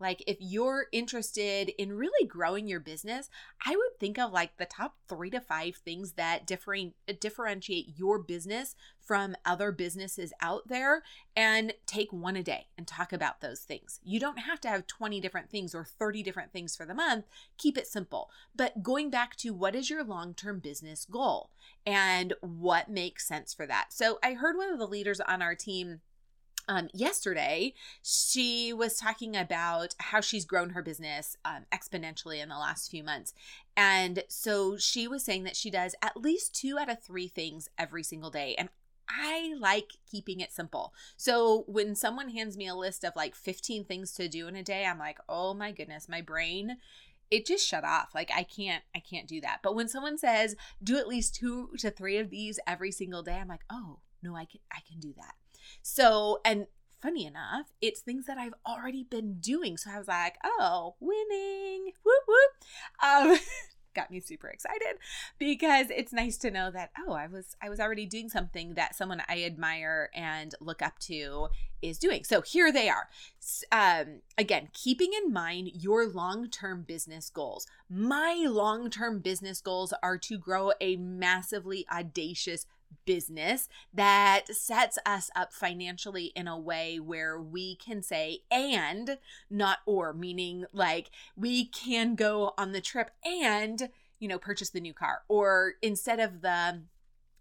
Like, 0.00 0.22
if 0.26 0.36
you're 0.40 0.86
interested 0.92 1.70
in 1.78 1.92
really 1.92 2.26
growing 2.26 2.68
your 2.68 2.80
business, 2.80 3.28
I 3.64 3.74
would 3.76 3.98
think 3.98 4.18
of 4.18 4.32
like 4.32 4.56
the 4.56 4.64
top 4.64 4.96
three 5.08 5.30
to 5.30 5.40
five 5.40 5.76
things 5.76 6.12
that 6.12 6.46
differing, 6.46 6.94
uh, 7.08 7.14
differentiate 7.18 7.98
your 7.98 8.18
business 8.18 8.76
from 9.00 9.34
other 9.44 9.72
businesses 9.72 10.32
out 10.40 10.68
there 10.68 11.02
and 11.34 11.72
take 11.86 12.12
one 12.12 12.36
a 12.36 12.42
day 12.42 12.66
and 12.76 12.86
talk 12.86 13.12
about 13.12 13.40
those 13.40 13.60
things. 13.60 14.00
You 14.04 14.20
don't 14.20 14.40
have 14.40 14.60
to 14.62 14.68
have 14.68 14.86
20 14.86 15.20
different 15.20 15.50
things 15.50 15.74
or 15.74 15.84
30 15.84 16.22
different 16.22 16.52
things 16.52 16.76
for 16.76 16.84
the 16.84 16.94
month. 16.94 17.24
Keep 17.56 17.78
it 17.78 17.86
simple. 17.86 18.30
But 18.54 18.82
going 18.82 19.08
back 19.10 19.36
to 19.36 19.54
what 19.54 19.74
is 19.74 19.88
your 19.88 20.04
long 20.04 20.34
term 20.34 20.58
business 20.58 21.06
goal 21.10 21.50
and 21.86 22.34
what 22.40 22.90
makes 22.90 23.26
sense 23.26 23.54
for 23.54 23.66
that? 23.66 23.92
So, 23.92 24.18
I 24.22 24.34
heard 24.34 24.56
one 24.56 24.70
of 24.70 24.78
the 24.78 24.86
leaders 24.86 25.20
on 25.20 25.42
our 25.42 25.54
team 25.54 26.00
um, 26.68 26.88
yesterday, 26.92 27.74
she 28.02 28.72
was 28.72 28.96
talking 28.96 29.36
about 29.36 29.94
how 29.98 30.20
she's 30.20 30.44
grown 30.44 30.70
her 30.70 30.82
business 30.82 31.36
um, 31.44 31.64
exponentially 31.72 32.42
in 32.42 32.48
the 32.48 32.58
last 32.58 32.90
few 32.90 33.02
months. 33.02 33.32
And 33.76 34.24
so 34.28 34.76
she 34.76 35.08
was 35.08 35.24
saying 35.24 35.44
that 35.44 35.56
she 35.56 35.70
does 35.70 35.94
at 36.02 36.16
least 36.16 36.54
two 36.54 36.78
out 36.78 36.90
of 36.90 37.02
three 37.02 37.28
things 37.28 37.68
every 37.78 38.02
single 38.02 38.30
day. 38.30 38.54
And 38.56 38.68
I 39.08 39.54
like 39.58 39.92
keeping 40.10 40.40
it 40.40 40.52
simple. 40.52 40.92
So 41.16 41.64
when 41.66 41.94
someone 41.94 42.28
hands 42.28 42.56
me 42.56 42.68
a 42.68 42.74
list 42.74 43.04
of 43.04 43.16
like 43.16 43.34
15 43.34 43.84
things 43.84 44.12
to 44.12 44.28
do 44.28 44.48
in 44.48 44.56
a 44.56 44.62
day, 44.62 44.84
I'm 44.84 44.98
like, 44.98 45.18
oh 45.28 45.54
my 45.54 45.72
goodness, 45.72 46.08
my 46.08 46.20
brain 46.20 46.76
it 47.30 47.46
just 47.46 47.66
shut 47.66 47.84
off 47.84 48.14
like 48.14 48.30
i 48.34 48.42
can't 48.42 48.82
i 48.94 48.98
can't 48.98 49.28
do 49.28 49.40
that 49.40 49.58
but 49.62 49.74
when 49.74 49.88
someone 49.88 50.16
says 50.16 50.56
do 50.82 50.96
at 50.96 51.08
least 51.08 51.34
two 51.34 51.70
to 51.78 51.90
three 51.90 52.16
of 52.16 52.30
these 52.30 52.58
every 52.66 52.90
single 52.90 53.22
day 53.22 53.34
i'm 53.34 53.48
like 53.48 53.64
oh 53.70 53.98
no 54.22 54.34
i 54.34 54.44
can 54.44 54.60
i 54.72 54.80
can 54.88 54.98
do 54.98 55.12
that 55.16 55.34
so, 55.82 56.40
and 56.44 56.66
funny 57.00 57.26
enough, 57.26 57.72
it's 57.80 58.00
things 58.00 58.26
that 58.26 58.38
I've 58.38 58.54
already 58.66 59.04
been 59.04 59.38
doing. 59.40 59.76
So 59.76 59.90
I 59.90 59.98
was 59.98 60.08
like, 60.08 60.36
oh, 60.44 60.96
winning. 61.00 61.92
Whoop 62.04 62.22
whoop. 62.26 63.32
Um 63.32 63.38
got 63.94 64.10
me 64.12 64.20
super 64.20 64.46
excited 64.46 64.96
because 65.38 65.86
it's 65.90 66.12
nice 66.12 66.36
to 66.36 66.52
know 66.52 66.70
that 66.70 66.90
oh 66.98 67.12
i 67.12 67.26
was 67.26 67.56
i 67.60 67.68
was 67.68 67.80
already 67.80 68.06
doing 68.06 68.28
something 68.28 68.74
that 68.74 68.94
someone 68.94 69.20
i 69.28 69.42
admire 69.42 70.08
and 70.14 70.54
look 70.60 70.82
up 70.82 70.96
to 71.00 71.48
is 71.82 71.98
doing 71.98 72.22
so 72.22 72.40
here 72.40 72.70
they 72.70 72.88
are 72.88 73.08
um, 73.72 74.20
again 74.36 74.68
keeping 74.72 75.10
in 75.14 75.32
mind 75.32 75.70
your 75.74 76.06
long-term 76.06 76.82
business 76.82 77.28
goals 77.28 77.66
my 77.90 78.46
long-term 78.48 79.18
business 79.18 79.60
goals 79.60 79.92
are 80.00 80.18
to 80.18 80.38
grow 80.38 80.70
a 80.80 80.94
massively 80.96 81.84
audacious 81.92 82.66
business 83.04 83.68
that 83.92 84.54
sets 84.54 84.98
us 85.06 85.30
up 85.34 85.52
financially 85.52 86.26
in 86.36 86.46
a 86.46 86.58
way 86.58 86.98
where 86.98 87.40
we 87.40 87.76
can 87.76 88.02
say 88.02 88.40
and 88.50 89.18
not 89.50 89.78
or 89.86 90.12
meaning 90.12 90.64
like 90.72 91.10
we 91.36 91.64
can 91.64 92.14
go 92.14 92.52
on 92.58 92.72
the 92.72 92.80
trip 92.80 93.10
and 93.24 93.88
you 94.18 94.28
know 94.28 94.38
purchase 94.38 94.70
the 94.70 94.80
new 94.80 94.92
car 94.92 95.22
or 95.28 95.74
instead 95.82 96.20
of 96.20 96.42
the 96.42 96.82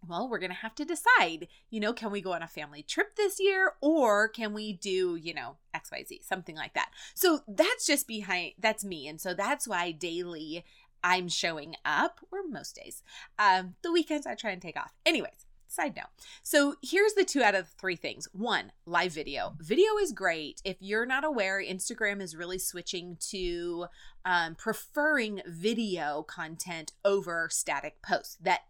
well, 0.07 0.29
we're 0.29 0.39
going 0.39 0.51
to 0.51 0.57
have 0.57 0.75
to 0.75 0.85
decide, 0.85 1.47
you 1.69 1.79
know, 1.79 1.93
can 1.93 2.11
we 2.11 2.21
go 2.21 2.33
on 2.33 2.43
a 2.43 2.47
family 2.47 2.83
trip 2.83 3.15
this 3.15 3.39
year 3.39 3.73
or 3.81 4.27
can 4.27 4.53
we 4.53 4.73
do, 4.73 5.15
you 5.15 5.33
know, 5.33 5.57
XYZ, 5.75 6.23
something 6.23 6.55
like 6.55 6.73
that. 6.75 6.91
So 7.13 7.41
that's 7.47 7.85
just 7.85 8.07
behind, 8.07 8.53
that's 8.59 8.85
me. 8.85 9.07
And 9.07 9.19
so 9.19 9.33
that's 9.33 9.67
why 9.67 9.91
daily 9.91 10.63
I'm 11.03 11.27
showing 11.29 11.75
up, 11.85 12.19
or 12.31 12.39
most 12.47 12.75
days. 12.75 13.03
Um, 13.39 13.75
the 13.83 13.91
weekends 13.91 14.27
I 14.27 14.35
try 14.35 14.51
and 14.51 14.61
take 14.61 14.77
off. 14.77 14.93
Anyways, 15.05 15.47
Side 15.69 15.97
note. 15.97 16.05
So 16.43 16.75
here's 16.81 17.13
the 17.13 17.25
two 17.25 17.43
out 17.43 17.53
of 17.53 17.67
three 17.67 17.97
things. 17.97 18.27
One, 18.31 18.71
live 18.85 19.11
video. 19.11 19.53
Video 19.59 19.97
is 20.01 20.13
great. 20.13 20.61
If 20.63 20.77
you're 20.79 21.05
not 21.05 21.25
aware, 21.25 21.61
Instagram 21.61 22.21
is 22.21 22.37
really 22.37 22.57
switching 22.57 23.17
to 23.31 23.87
um, 24.23 24.55
preferring 24.55 25.41
video 25.45 26.23
content 26.23 26.93
over 27.03 27.49
static 27.51 28.01
posts. 28.01 28.37
That 28.41 28.61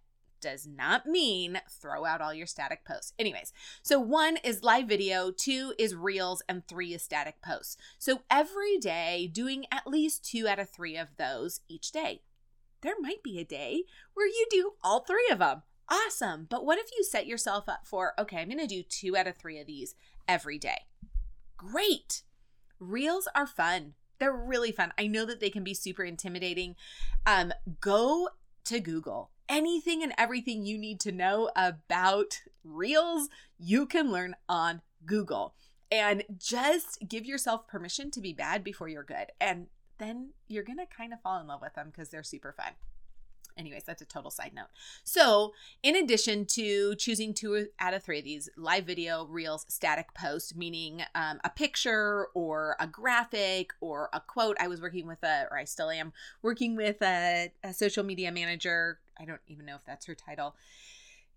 does 0.41 0.67
not 0.67 1.05
mean 1.05 1.61
throw 1.69 2.05
out 2.05 2.21
all 2.21 2.33
your 2.33 2.47
static 2.47 2.85
posts. 2.85 3.13
Anyways, 3.17 3.53
so 3.81 3.99
one 3.99 4.37
is 4.43 4.63
live 4.63 4.87
video, 4.87 5.31
two 5.31 5.73
is 5.77 5.95
reels, 5.95 6.41
and 6.47 6.67
three 6.67 6.93
is 6.93 7.01
static 7.01 7.41
posts. 7.41 7.77
So 7.97 8.21
every 8.29 8.77
day, 8.77 9.29
doing 9.31 9.65
at 9.71 9.87
least 9.87 10.25
two 10.25 10.47
out 10.47 10.59
of 10.59 10.69
three 10.69 10.97
of 10.97 11.17
those 11.17 11.61
each 11.67 11.91
day. 11.91 12.21
There 12.81 12.95
might 12.99 13.23
be 13.23 13.39
a 13.39 13.45
day 13.45 13.83
where 14.13 14.27
you 14.27 14.45
do 14.49 14.73
all 14.83 14.99
three 14.99 15.27
of 15.31 15.39
them. 15.39 15.63
Awesome. 15.89 16.47
But 16.49 16.65
what 16.65 16.77
if 16.77 16.89
you 16.95 17.03
set 17.03 17.27
yourself 17.27 17.67
up 17.67 17.87
for, 17.87 18.13
okay, 18.19 18.37
I'm 18.37 18.49
going 18.49 18.59
to 18.59 18.67
do 18.67 18.83
two 18.83 19.15
out 19.15 19.27
of 19.27 19.37
three 19.37 19.59
of 19.59 19.67
these 19.67 19.95
every 20.27 20.59
day? 20.59 20.81
Great. 21.55 22.23
Reels 22.79 23.27
are 23.33 23.47
fun. 23.47 23.93
They're 24.19 24.33
really 24.33 24.71
fun. 24.71 24.93
I 24.97 25.07
know 25.07 25.25
that 25.25 25.39
they 25.39 25.49
can 25.49 25.63
be 25.63 25.73
super 25.73 26.03
intimidating. 26.03 26.75
Um, 27.25 27.53
go 27.79 28.29
to 28.65 28.79
Google. 28.79 29.31
Anything 29.49 30.03
and 30.03 30.13
everything 30.17 30.65
you 30.65 30.77
need 30.77 30.99
to 31.01 31.11
know 31.11 31.49
about 31.55 32.41
Reels, 32.63 33.29
you 33.57 33.85
can 33.85 34.11
learn 34.11 34.35
on 34.49 34.81
Google. 35.05 35.53
And 35.89 36.23
just 36.37 36.99
give 37.07 37.25
yourself 37.25 37.67
permission 37.67 38.11
to 38.11 38.21
be 38.21 38.33
bad 38.33 38.63
before 38.63 38.89
you're 38.89 39.03
good. 39.03 39.27
And 39.39 39.67
then 39.99 40.31
you're 40.47 40.63
going 40.63 40.79
to 40.79 40.85
kind 40.85 41.13
of 41.13 41.21
fall 41.21 41.39
in 41.39 41.47
love 41.47 41.61
with 41.61 41.75
them 41.75 41.91
because 41.91 42.09
they're 42.09 42.23
super 42.23 42.51
fun. 42.51 42.73
Anyways, 43.57 43.83
that's 43.85 44.01
a 44.01 44.05
total 44.05 44.29
side 44.29 44.51
note. 44.53 44.67
So, 45.03 45.53
in 45.81 45.95
addition 45.95 46.45
to 46.47 46.95
choosing 46.95 47.33
two 47.33 47.67
out 47.79 47.93
of 47.93 48.03
three 48.03 48.19
of 48.19 48.23
these 48.23 48.49
live 48.55 48.85
video, 48.85 49.25
reels, 49.25 49.65
static 49.67 50.13
post, 50.13 50.55
meaning 50.55 51.01
um, 51.15 51.39
a 51.43 51.49
picture 51.49 52.27
or 52.35 52.75
a 52.79 52.85
graphic 52.85 53.73
or 53.81 54.09
a 54.13 54.19
quote, 54.19 54.57
I 54.59 54.67
was 54.67 54.79
working 54.79 55.07
with 55.07 55.23
a, 55.23 55.47
or 55.49 55.57
I 55.57 55.63
still 55.63 55.89
am 55.89 56.13
working 56.43 56.75
with 56.75 57.01
a, 57.01 57.51
a 57.63 57.73
social 57.73 58.03
media 58.03 58.31
manager. 58.31 58.99
I 59.19 59.25
don't 59.25 59.41
even 59.47 59.65
know 59.65 59.75
if 59.75 59.85
that's 59.85 60.05
her 60.05 60.15
title. 60.15 60.55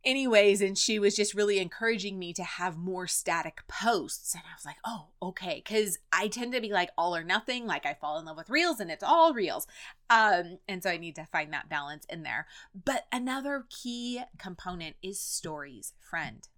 Anyways 0.03 0.63
and 0.63 0.79
she 0.79 0.99
was 0.99 1.15
just 1.15 1.35
really 1.35 1.59
encouraging 1.59 2.19
me 2.19 2.33
to 2.33 2.43
have 2.43 2.79
more 2.79 3.07
static 3.07 3.61
posts. 3.69 4.35
And 4.35 4.43
i 4.51 4.55
was 4.55 4.65
like 4.65 4.79
oh 4.85 5.09
okay. 5.23 5.63
Because 5.65 5.99
i 6.13 6.29
tend 6.29 6.53
to 6.55 6.61
be 6.61 6.71
like 6.71 6.91
all 6.97 7.15
or 7.15 7.23
nothing 7.23 7.67
like 7.67 7.85
i 7.85 7.95
fall 7.95 8.19
in 8.19 8.25
love 8.25 8.37
with 8.37 8.49
reels 8.49 8.81
and 8.81 8.91
it's 8.91 9.05
all 9.05 9.35
reels. 9.35 9.67
Um 10.09 10.59
and 10.69 10.83
so 10.83 10.91
i 10.91 10.97
need 10.97 11.17
to 11.17 11.27
find 11.27 11.53
that 11.53 11.69
balance 11.69 12.07
in 12.09 12.23
there. 12.23 12.47
But 12.75 13.07
another 13.13 13.67
key 13.69 14.23
component 14.39 14.97
is 15.03 15.21
stories 15.21 15.93
friend 15.99 16.49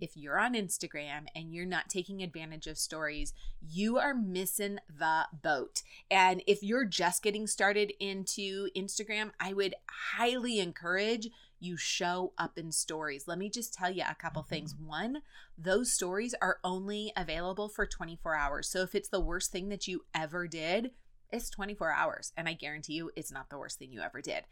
if 0.00 0.16
you're 0.16 0.38
on 0.38 0.54
Instagram 0.54 1.26
and 1.34 1.52
you're 1.52 1.66
not 1.66 1.88
taking 1.88 2.22
advantage 2.22 2.66
of 2.66 2.78
stories, 2.78 3.32
you 3.66 3.98
are 3.98 4.14
missing 4.14 4.78
the 4.98 5.26
boat. 5.42 5.82
And 6.10 6.42
if 6.46 6.62
you're 6.62 6.84
just 6.84 7.22
getting 7.22 7.46
started 7.46 7.92
into 7.98 8.68
Instagram, 8.76 9.30
I 9.40 9.52
would 9.52 9.74
highly 10.16 10.60
encourage 10.60 11.28
you 11.58 11.76
show 11.76 12.32
up 12.36 12.58
in 12.58 12.70
stories. 12.70 13.26
Let 13.26 13.38
me 13.38 13.48
just 13.48 13.72
tell 13.72 13.90
you 13.90 14.02
a 14.08 14.14
couple 14.14 14.42
things. 14.42 14.74
One, 14.74 15.22
those 15.56 15.92
stories 15.92 16.34
are 16.42 16.58
only 16.62 17.12
available 17.16 17.68
for 17.68 17.86
24 17.86 18.34
hours. 18.34 18.68
So 18.68 18.82
if 18.82 18.94
it's 18.94 19.08
the 19.08 19.20
worst 19.20 19.52
thing 19.52 19.68
that 19.70 19.88
you 19.88 20.04
ever 20.14 20.46
did, 20.46 20.90
it's 21.32 21.50
24 21.50 21.92
hours. 21.92 22.32
And 22.36 22.48
I 22.48 22.52
guarantee 22.52 22.94
you 22.94 23.10
it's 23.16 23.32
not 23.32 23.50
the 23.50 23.58
worst 23.58 23.78
thing 23.78 23.92
you 23.92 24.00
ever 24.00 24.20
did. 24.20 24.44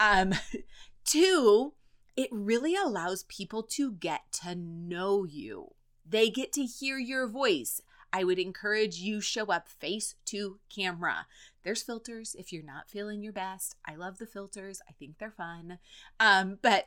Um, 0.00 0.34
two, 1.04 1.74
it 2.16 2.28
really 2.32 2.74
allows 2.74 3.24
people 3.24 3.62
to 3.62 3.92
get 3.92 4.32
to 4.42 4.54
know 4.54 5.24
you. 5.24 5.74
They 6.08 6.30
get 6.30 6.52
to 6.54 6.64
hear 6.64 6.98
your 6.98 7.26
voice. 7.26 7.82
I 8.12 8.24
would 8.24 8.38
encourage 8.38 8.96
you 8.96 9.20
show 9.20 9.46
up 9.46 9.68
face 9.68 10.14
to 10.26 10.58
camera. 10.74 11.26
There's 11.62 11.82
filters 11.82 12.34
if 12.38 12.52
you're 12.52 12.64
not 12.64 12.88
feeling 12.88 13.22
your 13.22 13.32
best. 13.32 13.76
I 13.86 13.94
love 13.94 14.18
the 14.18 14.26
filters. 14.26 14.80
I 14.88 14.92
think 14.92 15.18
they're 15.18 15.30
fun. 15.30 15.78
Um, 16.18 16.58
but 16.62 16.86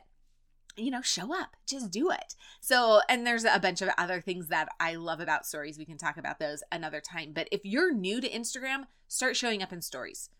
you 0.76 0.90
know, 0.90 1.02
show 1.02 1.34
up, 1.34 1.56
just 1.66 1.90
do 1.90 2.10
it. 2.10 2.34
So, 2.60 3.00
and 3.08 3.26
there's 3.26 3.44
a 3.44 3.58
bunch 3.60 3.82
of 3.82 3.90
other 3.98 4.20
things 4.20 4.48
that 4.48 4.68
I 4.80 4.94
love 4.94 5.20
about 5.20 5.46
stories. 5.46 5.76
We 5.76 5.84
can 5.84 5.98
talk 5.98 6.16
about 6.16 6.38
those 6.38 6.62
another 6.72 7.00
time. 7.00 7.32
But 7.34 7.48
if 7.52 7.60
you're 7.64 7.92
new 7.92 8.20
to 8.20 8.28
Instagram, 8.28 8.86
start 9.06 9.36
showing 9.36 9.62
up 9.62 9.72
in 9.72 9.82
stories. 9.82 10.30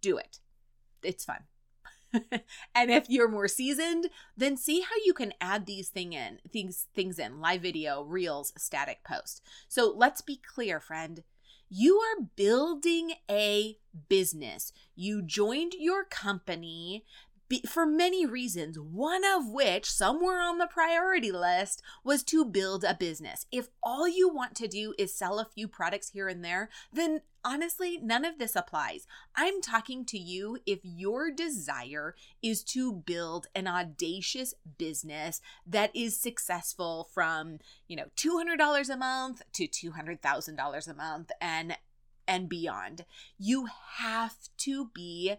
Do 0.00 0.16
it. 0.16 0.38
It's 1.02 1.24
fun. 1.24 1.44
and 2.74 2.90
if 2.90 3.08
you're 3.08 3.28
more 3.28 3.48
seasoned, 3.48 4.08
then 4.36 4.56
see 4.56 4.80
how 4.80 4.96
you 5.04 5.12
can 5.12 5.32
add 5.40 5.66
these 5.66 5.88
thing 5.88 6.12
in 6.12 6.38
things 6.50 6.86
things 6.94 7.18
in 7.18 7.40
live 7.40 7.62
video, 7.62 8.02
reels, 8.02 8.52
static 8.56 9.04
post. 9.04 9.42
So 9.68 9.92
let's 9.94 10.20
be 10.20 10.36
clear, 10.36 10.80
friend. 10.80 11.22
You 11.68 11.98
are 11.98 12.28
building 12.36 13.12
a 13.30 13.78
business. 14.08 14.72
You 14.94 15.22
joined 15.22 15.74
your 15.78 16.04
company 16.04 17.04
for 17.68 17.86
many 17.86 18.26
reasons, 18.26 18.78
one 18.78 19.22
of 19.24 19.48
which, 19.48 19.90
somewhere 19.90 20.40
on 20.40 20.58
the 20.58 20.66
priority 20.66 21.30
list, 21.30 21.82
was 22.02 22.22
to 22.24 22.44
build 22.44 22.84
a 22.84 22.94
business. 22.94 23.46
If 23.52 23.68
all 23.82 24.08
you 24.08 24.28
want 24.28 24.54
to 24.56 24.68
do 24.68 24.94
is 24.98 25.14
sell 25.14 25.38
a 25.38 25.48
few 25.54 25.68
products 25.68 26.10
here 26.10 26.28
and 26.28 26.44
there, 26.44 26.70
then 26.92 27.20
honestly, 27.44 27.98
none 28.02 28.24
of 28.24 28.38
this 28.38 28.56
applies. 28.56 29.06
I'm 29.36 29.60
talking 29.60 30.04
to 30.06 30.18
you 30.18 30.58
if 30.66 30.80
your 30.82 31.30
desire 31.30 32.14
is 32.42 32.64
to 32.64 32.92
build 32.92 33.46
an 33.54 33.66
audacious 33.66 34.54
business 34.78 35.40
that 35.66 35.94
is 35.94 36.18
successful 36.18 37.08
from, 37.12 37.58
you 37.86 37.96
know, 37.96 38.06
$200 38.16 38.88
a 38.88 38.96
month 38.96 39.42
to 39.52 39.68
$200,000 39.68 40.88
a 40.88 40.94
month 40.94 41.30
and 41.40 41.76
and 42.26 42.48
beyond. 42.48 43.04
You 43.38 43.68
have 43.96 44.36
to 44.58 44.90
be 44.94 45.34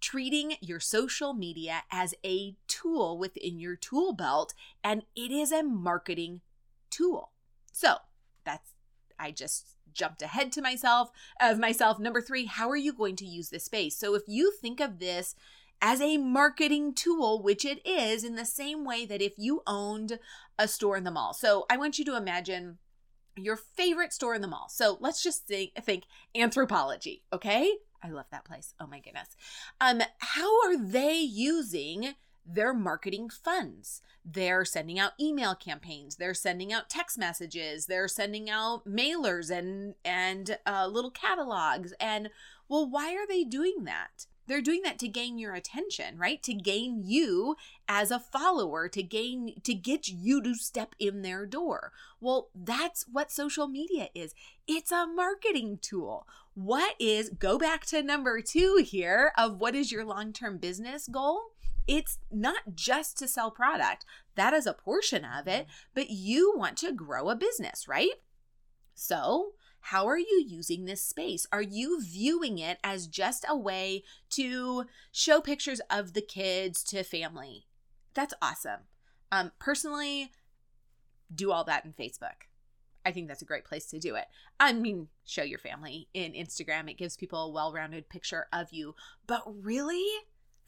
treating 0.00 0.54
your 0.60 0.80
social 0.80 1.34
media 1.34 1.82
as 1.90 2.14
a 2.24 2.56
tool 2.68 3.18
within 3.18 3.58
your 3.58 3.76
tool 3.76 4.12
belt, 4.12 4.54
and 4.82 5.04
it 5.14 5.30
is 5.30 5.52
a 5.52 5.62
marketing 5.62 6.40
tool. 6.90 7.30
So 7.72 7.96
that's, 8.44 8.72
I 9.18 9.30
just 9.30 9.76
jumped 9.92 10.22
ahead 10.22 10.52
to 10.52 10.62
myself 10.62 11.10
of 11.40 11.58
myself. 11.58 11.98
Number 11.98 12.20
three, 12.20 12.46
how 12.46 12.68
are 12.70 12.76
you 12.76 12.92
going 12.92 13.16
to 13.16 13.26
use 13.26 13.50
this 13.50 13.64
space? 13.64 13.96
So 13.96 14.14
if 14.14 14.22
you 14.26 14.52
think 14.52 14.80
of 14.80 14.98
this 14.98 15.34
as 15.82 16.00
a 16.00 16.18
marketing 16.18 16.94
tool, 16.94 17.42
which 17.42 17.64
it 17.64 17.84
is 17.86 18.22
in 18.22 18.34
the 18.34 18.44
same 18.44 18.84
way 18.84 19.06
that 19.06 19.22
if 19.22 19.32
you 19.36 19.62
owned 19.66 20.18
a 20.58 20.68
store 20.68 20.96
in 20.96 21.04
the 21.04 21.10
mall. 21.10 21.32
So 21.32 21.64
I 21.70 21.76
want 21.76 21.98
you 21.98 22.04
to 22.04 22.16
imagine 22.16 22.78
your 23.36 23.56
favorite 23.56 24.12
store 24.12 24.34
in 24.34 24.42
the 24.42 24.48
mall. 24.48 24.68
So 24.68 24.98
let's 25.00 25.22
just 25.22 25.46
think, 25.46 25.72
think 25.82 26.04
Anthropologie, 26.36 27.22
okay? 27.32 27.72
I 28.02 28.10
love 28.10 28.26
that 28.30 28.44
place. 28.44 28.74
Oh 28.80 28.86
my 28.86 29.00
goodness. 29.00 29.36
Um, 29.80 30.02
how 30.18 30.62
are 30.64 30.76
they 30.76 31.14
using 31.14 32.14
their 32.46 32.72
marketing 32.72 33.30
funds? 33.30 34.02
They're 34.24 34.64
sending 34.64 34.98
out 34.98 35.12
email 35.20 35.54
campaigns. 35.54 36.16
They're 36.16 36.34
sending 36.34 36.72
out 36.72 36.88
text 36.90 37.18
messages. 37.18 37.86
They're 37.86 38.08
sending 38.08 38.50
out 38.50 38.86
mailers 38.86 39.50
and 39.50 39.94
and 40.04 40.58
uh, 40.66 40.86
little 40.86 41.10
catalogs. 41.10 41.92
And 42.00 42.30
well, 42.68 42.88
why 42.88 43.14
are 43.14 43.26
they 43.26 43.44
doing 43.44 43.84
that? 43.84 44.26
They're 44.50 44.60
doing 44.60 44.82
that 44.82 44.98
to 44.98 45.06
gain 45.06 45.38
your 45.38 45.54
attention, 45.54 46.18
right? 46.18 46.42
To 46.42 46.52
gain 46.52 47.04
you 47.04 47.54
as 47.88 48.10
a 48.10 48.18
follower, 48.18 48.88
to 48.88 49.00
gain, 49.00 49.54
to 49.62 49.74
get 49.74 50.08
you 50.08 50.42
to 50.42 50.56
step 50.56 50.96
in 50.98 51.22
their 51.22 51.46
door. 51.46 51.92
Well, 52.20 52.48
that's 52.52 53.04
what 53.04 53.30
social 53.30 53.68
media 53.68 54.08
is. 54.12 54.34
It's 54.66 54.90
a 54.90 55.06
marketing 55.06 55.78
tool. 55.80 56.26
What 56.54 56.96
is, 56.98 57.30
go 57.30 57.58
back 57.58 57.86
to 57.86 58.02
number 58.02 58.40
two 58.42 58.82
here 58.84 59.30
of 59.38 59.60
what 59.60 59.76
is 59.76 59.92
your 59.92 60.04
long 60.04 60.32
term 60.32 60.58
business 60.58 61.06
goal? 61.06 61.52
It's 61.86 62.18
not 62.32 62.74
just 62.74 63.18
to 63.18 63.28
sell 63.28 63.52
product, 63.52 64.04
that 64.34 64.52
is 64.52 64.66
a 64.66 64.72
portion 64.72 65.24
of 65.24 65.46
it, 65.46 65.68
but 65.94 66.10
you 66.10 66.52
want 66.56 66.76
to 66.78 66.90
grow 66.90 67.28
a 67.28 67.36
business, 67.36 67.86
right? 67.86 68.14
So, 68.96 69.52
how 69.80 70.06
are 70.06 70.18
you 70.18 70.44
using 70.46 70.84
this 70.84 71.04
space? 71.04 71.46
Are 71.52 71.62
you 71.62 72.02
viewing 72.02 72.58
it 72.58 72.78
as 72.84 73.06
just 73.06 73.44
a 73.48 73.56
way 73.56 74.04
to 74.30 74.84
show 75.10 75.40
pictures 75.40 75.80
of 75.90 76.12
the 76.12 76.22
kids 76.22 76.82
to 76.84 77.02
family? 77.02 77.66
That's 78.14 78.34
awesome. 78.42 78.80
Um, 79.32 79.52
personally, 79.58 80.32
do 81.34 81.52
all 81.52 81.64
that 81.64 81.84
in 81.84 81.92
Facebook. 81.92 82.46
I 83.04 83.12
think 83.12 83.28
that's 83.28 83.42
a 83.42 83.46
great 83.46 83.64
place 83.64 83.86
to 83.86 83.98
do 83.98 84.14
it. 84.14 84.26
I 84.58 84.72
mean, 84.72 85.08
show 85.24 85.42
your 85.42 85.58
family 85.58 86.08
in 86.12 86.32
Instagram. 86.32 86.90
It 86.90 86.98
gives 86.98 87.16
people 87.16 87.44
a 87.44 87.50
well 87.50 87.72
rounded 87.72 88.08
picture 88.08 88.46
of 88.52 88.68
you. 88.72 88.94
But 89.26 89.42
really, 89.46 90.04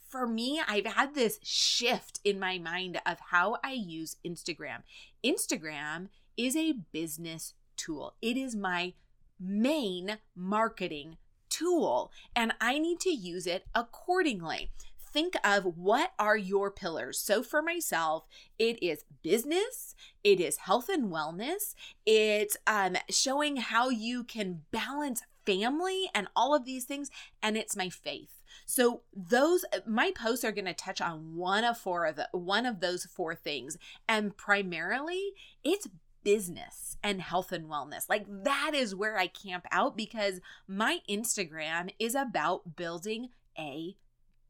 for 0.09 0.27
me, 0.27 0.61
I've 0.67 0.87
had 0.87 1.15
this 1.15 1.39
shift 1.43 2.21
in 2.25 2.39
my 2.39 2.59
mind 2.59 3.01
of 3.05 3.19
how 3.31 3.59
I 3.63 3.73
use 3.73 4.17
Instagram. 4.27 4.83
Instagram 5.25 6.09
is 6.37 6.57
a 6.57 6.75
business 6.93 7.55
tool, 7.77 8.15
it 8.23 8.37
is 8.37 8.55
my 8.55 8.95
main 9.43 10.19
marketing 10.35 11.17
tool, 11.49 12.11
and 12.35 12.53
I 12.61 12.79
need 12.79 13.01
to 13.01 13.11
use 13.11 13.47
it 13.47 13.67
accordingly. 13.75 14.71
Think 15.13 15.35
of 15.45 15.77
what 15.77 16.13
are 16.19 16.37
your 16.37 16.71
pillars. 16.71 17.19
So, 17.19 17.43
for 17.43 17.61
myself, 17.61 18.25
it 18.59 18.83
is 18.83 19.05
business, 19.23 19.95
it 20.25 20.41
is 20.41 20.59
health 20.59 20.89
and 20.89 21.13
wellness, 21.13 21.75
it's 22.07 22.57
um, 22.67 22.97
showing 23.11 23.57
how 23.57 23.91
you 23.91 24.25
can 24.25 24.63
balance 24.71 25.23
family 25.45 26.09
and 26.15 26.29
all 26.35 26.55
of 26.55 26.65
these 26.65 26.85
things, 26.85 27.11
and 27.43 27.57
it's 27.57 27.77
my 27.77 27.91
faith. 27.91 28.43
So 28.67 29.03
those 29.15 29.65
my 29.87 30.13
posts 30.13 30.45
are 30.45 30.53
going 30.53 30.67
to 30.67 30.75
touch 30.75 31.01
on 31.01 31.37
one 31.37 31.65
of 31.65 31.79
four 31.79 32.07
of 32.07 32.17
the 32.17 32.29
one 32.33 32.67
of 32.67 32.81
those 32.81 33.05
four 33.05 33.35
things 33.35 33.77
and 34.09 34.37
primarily 34.37 35.33
it's 35.65 35.89
business 36.25 36.97
and 37.03 37.21
health 37.21 37.53
and 37.53 37.67
wellness. 37.67 38.09
Like 38.09 38.27
that 38.29 38.73
is 38.75 38.95
where 38.95 39.19
I 39.19 39.27
camp 39.27 39.67
out 39.71 39.97
because 39.97 40.41
my 40.67 40.99
Instagram 41.09 41.91
is 41.99 42.15
about 42.15 42.77
building 42.77 43.29
a 43.59 43.97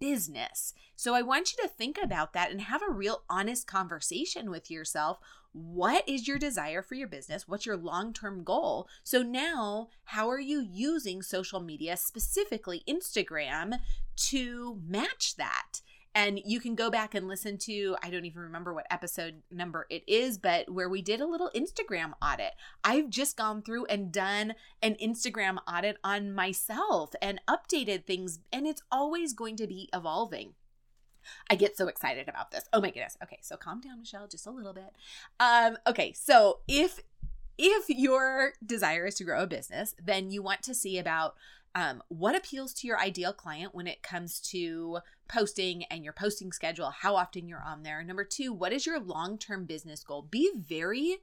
business. 0.03 0.75
So 0.97 1.15
I 1.15 1.23
want 1.23 1.53
you 1.53 1.63
to 1.63 1.69
think 1.69 1.97
about 2.03 2.33
that 2.33 2.51
and 2.51 2.63
have 2.63 2.83
a 2.83 2.93
real 2.93 3.23
honest 3.31 3.67
conversation 3.67 4.51
with 4.51 4.71
yourself. 4.71 5.19
What 5.53 6.09
is 6.09 6.27
your 6.27 6.39
desire 6.39 6.83
for 6.83 6.95
your 6.95 7.07
business? 7.09 7.47
What's 7.47 7.67
your 7.67 7.77
long 7.77 8.13
term 8.13 8.43
goal? 8.43 8.89
So 9.05 9.23
now, 9.23 9.89
how 10.05 10.29
are 10.29 10.41
you 10.41 10.61
using 10.61 11.23
social 11.23 11.61
media, 11.61 11.97
specifically 11.97 12.83
Instagram, 12.89 13.79
to 14.17 14.81
match 14.85 15.37
that? 15.37 15.83
And 16.14 16.40
you 16.44 16.61
can 16.61 16.75
go 16.75 16.90
back 16.90 17.14
and 17.14 17.27
listen 17.27 17.57
to, 17.59 17.96
I 18.03 18.11
don't 18.11 18.27
even 18.27 18.42
remember 18.42 18.75
what 18.75 18.87
episode 18.90 19.42
number 19.51 19.87
it 19.88 20.03
is, 20.07 20.37
but 20.37 20.70
where 20.70 20.88
we 20.88 21.01
did 21.01 21.20
a 21.20 21.27
little 21.27 21.51
Instagram 21.55 22.12
audit. 22.20 22.53
I've 22.85 23.09
just 23.09 23.37
gone 23.37 23.62
through 23.62 23.87
and 23.87 24.12
done 24.12 24.55
an 24.83 24.96
Instagram 25.03 25.59
audit 25.66 25.96
on 26.05 26.35
myself 26.35 27.12
and 27.22 27.40
updated 27.48 28.05
things, 28.05 28.40
and 28.53 28.66
it's 28.66 28.83
always 28.90 29.33
going 29.33 29.57
to 29.57 29.66
be 29.66 29.88
evolving. 29.94 30.53
I 31.48 31.55
get 31.55 31.77
so 31.77 31.88
excited 31.88 32.29
about 32.29 32.51
this. 32.51 32.64
Oh 32.72 32.81
my 32.81 32.90
goodness. 32.90 33.16
Okay, 33.22 33.38
so 33.42 33.57
calm 33.57 33.81
down, 33.81 34.01
Michelle, 34.01 34.27
just 34.27 34.46
a 34.46 34.51
little 34.51 34.72
bit. 34.72 34.92
Um, 35.40 35.79
okay, 35.87 36.12
so 36.12 36.59
if 36.68 37.01
if 37.59 37.88
your 37.88 38.55
desire 38.64 39.07
is 39.07 39.14
to 39.16 39.25
grow 39.25 39.42
a 39.42 39.46
business, 39.46 39.94
then 40.03 40.31
you 40.31 40.42
want 40.42 40.62
to 40.62 40.75
see 40.75 40.98
about 40.98 41.37
um, 41.75 42.03
what 42.09 42.37
appeals 42.37 42.75
to 42.75 42.87
your 42.87 42.99
ideal 42.99 43.33
client 43.33 43.75
when 43.75 43.87
it 43.87 44.03
comes 44.03 44.41
to 44.51 44.99
posting 45.29 45.85
and 45.85 46.05
your 46.05 46.13
posting 46.13 46.53
schedule, 46.53 46.91
how 46.91 47.17
often 47.17 47.49
you're 47.49 47.63
on 47.67 47.83
there. 47.83 48.03
Number 48.05 48.25
two, 48.25 48.53
what 48.53 48.73
is 48.73 48.87
your 48.87 49.01
long 49.01 49.39
term 49.39 49.65
business 49.65 50.05
goal? 50.05 50.23
Be 50.23 50.51
very 50.55 51.19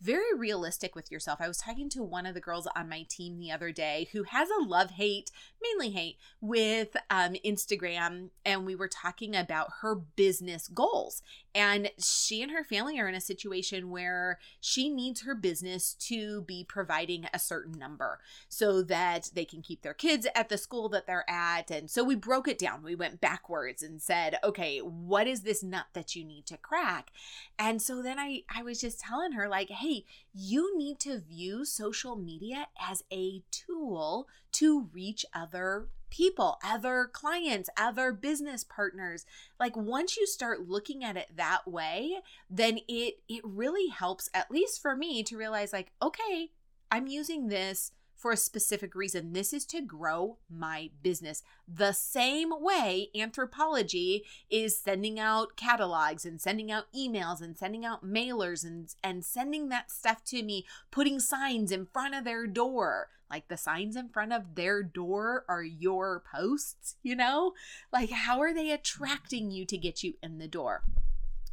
very 0.00 0.34
realistic 0.36 0.94
with 0.94 1.10
yourself. 1.10 1.40
I 1.40 1.48
was 1.48 1.58
talking 1.58 1.88
to 1.90 2.02
one 2.02 2.26
of 2.26 2.34
the 2.34 2.40
girls 2.40 2.68
on 2.76 2.88
my 2.88 3.06
team 3.08 3.38
the 3.38 3.50
other 3.50 3.72
day 3.72 4.08
who 4.12 4.24
has 4.24 4.48
a 4.50 4.62
love 4.62 4.90
hate, 4.90 5.30
mainly 5.62 5.90
hate, 5.90 6.18
with 6.40 6.96
um, 7.08 7.34
Instagram. 7.44 8.30
And 8.44 8.66
we 8.66 8.74
were 8.74 8.88
talking 8.88 9.34
about 9.34 9.68
her 9.80 9.94
business 9.94 10.68
goals. 10.68 11.22
And 11.54 11.90
she 11.98 12.42
and 12.42 12.52
her 12.52 12.64
family 12.64 13.00
are 13.00 13.08
in 13.08 13.14
a 13.14 13.20
situation 13.20 13.88
where 13.88 14.38
she 14.60 14.90
needs 14.90 15.22
her 15.22 15.34
business 15.34 15.94
to 15.94 16.42
be 16.42 16.64
providing 16.68 17.26
a 17.32 17.38
certain 17.38 17.72
number 17.78 18.20
so 18.50 18.82
that 18.82 19.30
they 19.32 19.46
can 19.46 19.62
keep 19.62 19.80
their 19.80 19.94
kids 19.94 20.26
at 20.34 20.50
the 20.50 20.58
school 20.58 20.90
that 20.90 21.06
they're 21.06 21.28
at. 21.30 21.70
And 21.70 21.90
so 21.90 22.04
we 22.04 22.14
broke 22.14 22.48
it 22.48 22.58
down. 22.58 22.82
We 22.82 22.94
went 22.94 23.22
backwards 23.22 23.82
and 23.82 24.02
said, 24.02 24.38
okay, 24.44 24.80
what 24.80 25.26
is 25.26 25.42
this 25.42 25.62
nut 25.62 25.86
that 25.94 26.14
you 26.14 26.24
need 26.24 26.44
to 26.46 26.58
crack? 26.58 27.10
And 27.58 27.80
so 27.80 28.02
then 28.02 28.18
I, 28.18 28.42
I 28.54 28.62
was 28.62 28.78
just 28.78 29.00
telling 29.00 29.32
her, 29.32 29.48
like, 29.48 29.70
hey, 29.70 29.85
you 30.32 30.76
need 30.76 30.98
to 31.00 31.20
view 31.20 31.64
social 31.64 32.16
media 32.16 32.68
as 32.80 33.02
a 33.12 33.42
tool 33.50 34.28
to 34.52 34.88
reach 34.92 35.24
other 35.34 35.88
people, 36.10 36.58
other 36.64 37.08
clients, 37.12 37.68
other 37.76 38.12
business 38.12 38.64
partners. 38.64 39.26
Like 39.58 39.76
once 39.76 40.16
you 40.16 40.26
start 40.26 40.68
looking 40.68 41.04
at 41.04 41.16
it 41.16 41.36
that 41.36 41.66
way, 41.66 42.18
then 42.48 42.78
it 42.88 43.14
it 43.28 43.42
really 43.44 43.88
helps 43.88 44.30
at 44.32 44.50
least 44.50 44.80
for 44.80 44.96
me 44.96 45.22
to 45.24 45.36
realize 45.36 45.72
like, 45.72 45.92
okay, 46.00 46.50
I'm 46.90 47.06
using 47.06 47.48
this 47.48 47.92
for 48.16 48.32
a 48.32 48.36
specific 48.36 48.94
reason. 48.94 49.32
This 49.32 49.52
is 49.52 49.64
to 49.66 49.80
grow 49.80 50.38
my 50.50 50.90
business. 51.02 51.42
The 51.68 51.92
same 51.92 52.50
way 52.60 53.10
Anthropologie 53.14 54.22
is 54.50 54.78
sending 54.78 55.20
out 55.20 55.56
catalogs 55.56 56.24
and 56.24 56.40
sending 56.40 56.72
out 56.72 56.92
emails 56.96 57.40
and 57.40 57.56
sending 57.56 57.84
out 57.84 58.04
mailers 58.04 58.64
and, 58.64 58.94
and 59.04 59.24
sending 59.24 59.68
that 59.68 59.90
stuff 59.90 60.24
to 60.24 60.42
me, 60.42 60.66
putting 60.90 61.20
signs 61.20 61.70
in 61.70 61.86
front 61.86 62.14
of 62.14 62.24
their 62.24 62.46
door. 62.46 63.08
Like 63.30 63.48
the 63.48 63.56
signs 63.56 63.96
in 63.96 64.08
front 64.08 64.32
of 64.32 64.54
their 64.54 64.82
door 64.82 65.44
are 65.48 65.62
your 65.62 66.22
posts, 66.32 66.96
you 67.02 67.16
know? 67.16 67.52
Like, 67.92 68.10
how 68.10 68.40
are 68.40 68.54
they 68.54 68.70
attracting 68.70 69.50
you 69.50 69.64
to 69.66 69.76
get 69.76 70.02
you 70.02 70.14
in 70.22 70.38
the 70.38 70.48
door? 70.48 70.84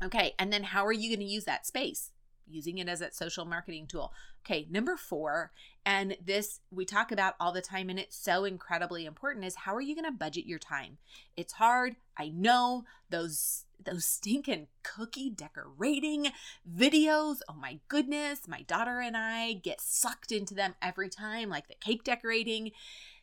Okay, 0.04 0.36
and 0.38 0.52
then 0.52 0.64
how 0.64 0.86
are 0.86 0.94
you 0.94 1.10
going 1.10 1.26
to 1.26 1.34
use 1.34 1.46
that 1.46 1.66
space? 1.66 2.12
Using 2.48 2.78
it 2.78 2.90
as 2.90 3.02
a 3.02 3.12
social 3.12 3.46
marketing 3.46 3.88
tool. 3.88 4.14
Okay, 4.46 4.68
number 4.70 4.98
four, 4.98 5.52
and 5.86 6.16
this 6.24 6.62
we 6.72 6.86
talk 6.86 7.12
about 7.12 7.36
all 7.40 7.52
the 7.52 7.62
time, 7.62 7.90
and 7.90 8.00
it's 8.00 8.16
so 8.16 8.46
incredibly 8.46 9.06
important 9.06 9.46
is 9.46 9.56
how 9.56 9.76
are 9.76 9.82
you 9.82 9.96
going 9.96 10.06
to 10.06 10.18
budget 10.18 10.46
your 10.46 10.60
time? 10.60 10.98
It's 11.36 11.54
hard. 11.54 11.96
I 12.18 12.30
know 12.30 12.86
those 13.10 13.66
those 13.84 14.06
stinking 14.06 14.68
cookie 14.84 15.30
decorating 15.30 16.28
videos. 16.72 17.38
Oh 17.50 17.56
my 17.60 17.80
goodness, 17.88 18.48
my 18.48 18.62
daughter 18.62 19.00
and 19.00 19.18
I 19.18 19.54
get 19.54 19.82
sucked 19.82 20.32
into 20.32 20.54
them 20.54 20.76
every 20.82 21.10
time, 21.10 21.50
like 21.50 21.68
the 21.68 21.76
cake 21.76 22.04
decorating. 22.04 22.72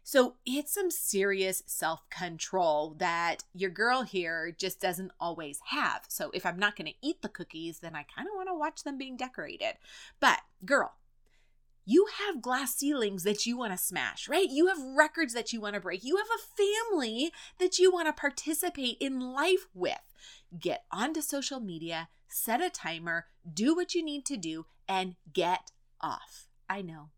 So 0.03 0.35
it's 0.47 0.75
some 0.75 0.91
serious 0.91 1.63
self 1.67 2.09
control 2.11 2.95
that 2.99 3.45
your 3.55 3.71
girl 3.71 4.03
here 4.03 4.51
just 4.57 4.81
doesn't 4.81 5.13
always 5.21 5.61
have. 5.67 6.05
So 6.09 6.31
if 6.33 6.45
I'm 6.47 6.59
not 6.59 6.77
going 6.77 6.89
to 6.89 7.07
eat 7.07 7.23
the 7.23 7.29
cookies, 7.29 7.81
then 7.81 7.95
I 7.95 8.05
kind 8.15 8.29
of 8.29 8.35
want 8.35 8.49
to 8.49 8.55
watch 8.55 8.83
them 8.83 8.99
being 8.99 9.17
decorated. 9.17 9.75
But 10.19 10.41
girl, 10.65 10.95
you 11.91 12.07
have 12.25 12.41
glass 12.41 12.77
ceilings 12.77 13.25
that 13.25 13.47
you 13.47 13.57
want 13.57 13.73
to 13.73 13.77
smash, 13.77 14.29
right? 14.29 14.49
You 14.49 14.69
have 14.69 14.79
records 14.81 15.35
that 15.35 15.53
you 15.53 15.61
want 15.61 15.75
to 15.75 15.81
break. 15.81 16.05
You 16.05 16.19
have 16.19 16.29
a 16.29 16.93
family 16.95 17.33
that 17.59 17.81
you 17.81 17.91
want 17.91 18.07
to 18.07 18.13
participate 18.13 18.97
in 19.01 19.19
life 19.19 19.67
with. 19.75 19.99
Get 20.57 20.85
onto 20.93 21.21
social 21.21 21.59
media, 21.59 22.09
set 22.29 22.61
a 22.61 22.71
timer, 22.71 23.27
do 23.53 23.75
what 23.75 23.93
you 23.93 24.05
need 24.05 24.25
to 24.27 24.37
do, 24.37 24.67
and 24.89 25.17
get 25.33 25.73
off. 26.01 26.47
I 26.69 26.83
know, 26.83 27.09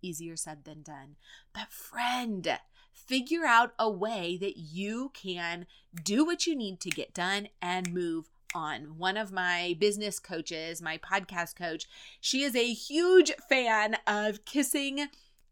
easier 0.00 0.36
said 0.36 0.64
than 0.64 0.80
done. 0.82 1.16
But, 1.52 1.70
friend, 1.70 2.58
figure 2.90 3.44
out 3.44 3.74
a 3.78 3.90
way 3.90 4.38
that 4.40 4.56
you 4.56 5.10
can 5.12 5.66
do 6.02 6.24
what 6.24 6.46
you 6.46 6.56
need 6.56 6.80
to 6.80 6.88
get 6.88 7.12
done 7.12 7.48
and 7.60 7.92
move 7.92 8.30
on. 8.54 8.98
One 8.98 9.16
of 9.16 9.32
my 9.32 9.76
business 9.78 10.18
coaches, 10.18 10.82
my 10.82 10.98
podcast 10.98 11.56
coach, 11.56 11.86
she 12.20 12.42
is 12.42 12.54
a 12.54 12.72
huge 12.72 13.32
fan 13.48 13.96
of 14.06 14.44
kissing 14.44 15.08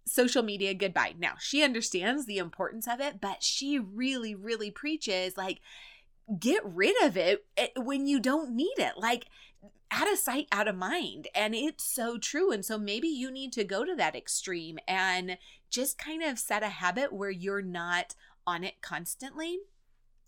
social 0.07 0.43
media 0.43 0.75
goodbye. 0.75 1.15
Now, 1.19 1.35
she 1.39 1.63
understands 1.63 2.27
the 2.27 2.39
importance 2.39 2.89
of 2.89 3.01
it, 3.01 3.21
but 3.21 3.43
she 3.43 3.79
really, 3.79 4.35
really 4.35 4.71
preaches 4.71 5.37
like, 5.37 5.61
get 6.39 6.63
rid 6.65 6.95
of 7.03 7.17
it 7.17 7.45
eh, 7.57 7.69
when 7.77 8.07
you 8.07 8.21
don't 8.21 8.55
need 8.55 8.79
it. 8.79 8.95
Like, 8.97 9.27
out 9.91 10.11
of 10.11 10.19
sight, 10.19 10.47
out 10.53 10.69
of 10.69 10.77
mind. 10.77 11.29
And 11.35 11.55
it's 11.55 11.85
so 11.85 12.17
true. 12.19 12.53
And 12.53 12.65
so 12.65 12.79
maybe 12.79 13.09
you 13.09 13.31
need 13.31 13.53
to 13.55 13.65
go 13.65 13.85
to 13.85 13.95
that 13.97 14.15
extreme 14.15 14.79
and 14.87 15.37
just 15.69 15.99
kind 15.99 16.23
of 16.23 16.39
set 16.39 16.63
a 16.63 16.69
habit 16.69 17.13
where 17.13 17.31
you're 17.31 17.63
not 17.63 18.15
on 18.47 18.65
it 18.65 18.81
constantly 18.81 19.59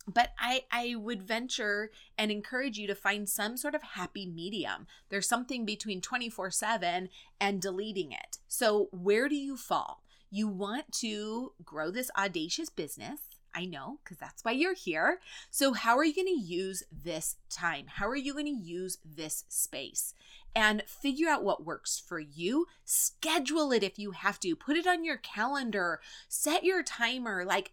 but 0.06 0.30
I, 0.38 0.64
I 0.70 0.94
would 0.96 1.22
venture 1.22 1.90
and 2.18 2.30
encourage 2.30 2.78
you 2.78 2.86
to 2.86 2.94
find 2.94 3.28
some 3.28 3.56
sort 3.56 3.74
of 3.74 3.82
happy 3.82 4.26
medium. 4.26 4.86
There's 5.08 5.28
something 5.28 5.64
between 5.64 6.00
24 6.00 6.50
7 6.50 7.08
and 7.40 7.62
deleting 7.62 8.12
it. 8.12 8.38
So, 8.48 8.88
where 8.92 9.28
do 9.28 9.36
you 9.36 9.56
fall? 9.56 10.02
You 10.30 10.48
want 10.48 10.90
to 11.00 11.52
grow 11.64 11.90
this 11.90 12.10
audacious 12.16 12.70
business. 12.70 13.20
I 13.54 13.66
know, 13.66 13.98
because 14.02 14.16
that's 14.16 14.42
why 14.44 14.52
you're 14.52 14.74
here. 14.74 15.20
So, 15.50 15.74
how 15.74 15.98
are 15.98 16.04
you 16.04 16.14
going 16.14 16.26
to 16.26 16.40
use 16.40 16.82
this 16.90 17.36
time? 17.50 17.84
How 17.86 18.08
are 18.08 18.16
you 18.16 18.32
going 18.32 18.46
to 18.46 18.50
use 18.50 18.98
this 19.04 19.44
space? 19.48 20.14
And 20.54 20.82
figure 20.86 21.28
out 21.28 21.44
what 21.44 21.64
works 21.64 22.02
for 22.04 22.18
you. 22.18 22.66
Schedule 22.84 23.72
it 23.72 23.82
if 23.82 23.98
you 23.98 24.12
have 24.12 24.40
to. 24.40 24.56
Put 24.56 24.76
it 24.76 24.86
on 24.86 25.04
your 25.04 25.18
calendar. 25.18 26.00
Set 26.28 26.64
your 26.64 26.82
timer. 26.82 27.44
Like, 27.44 27.72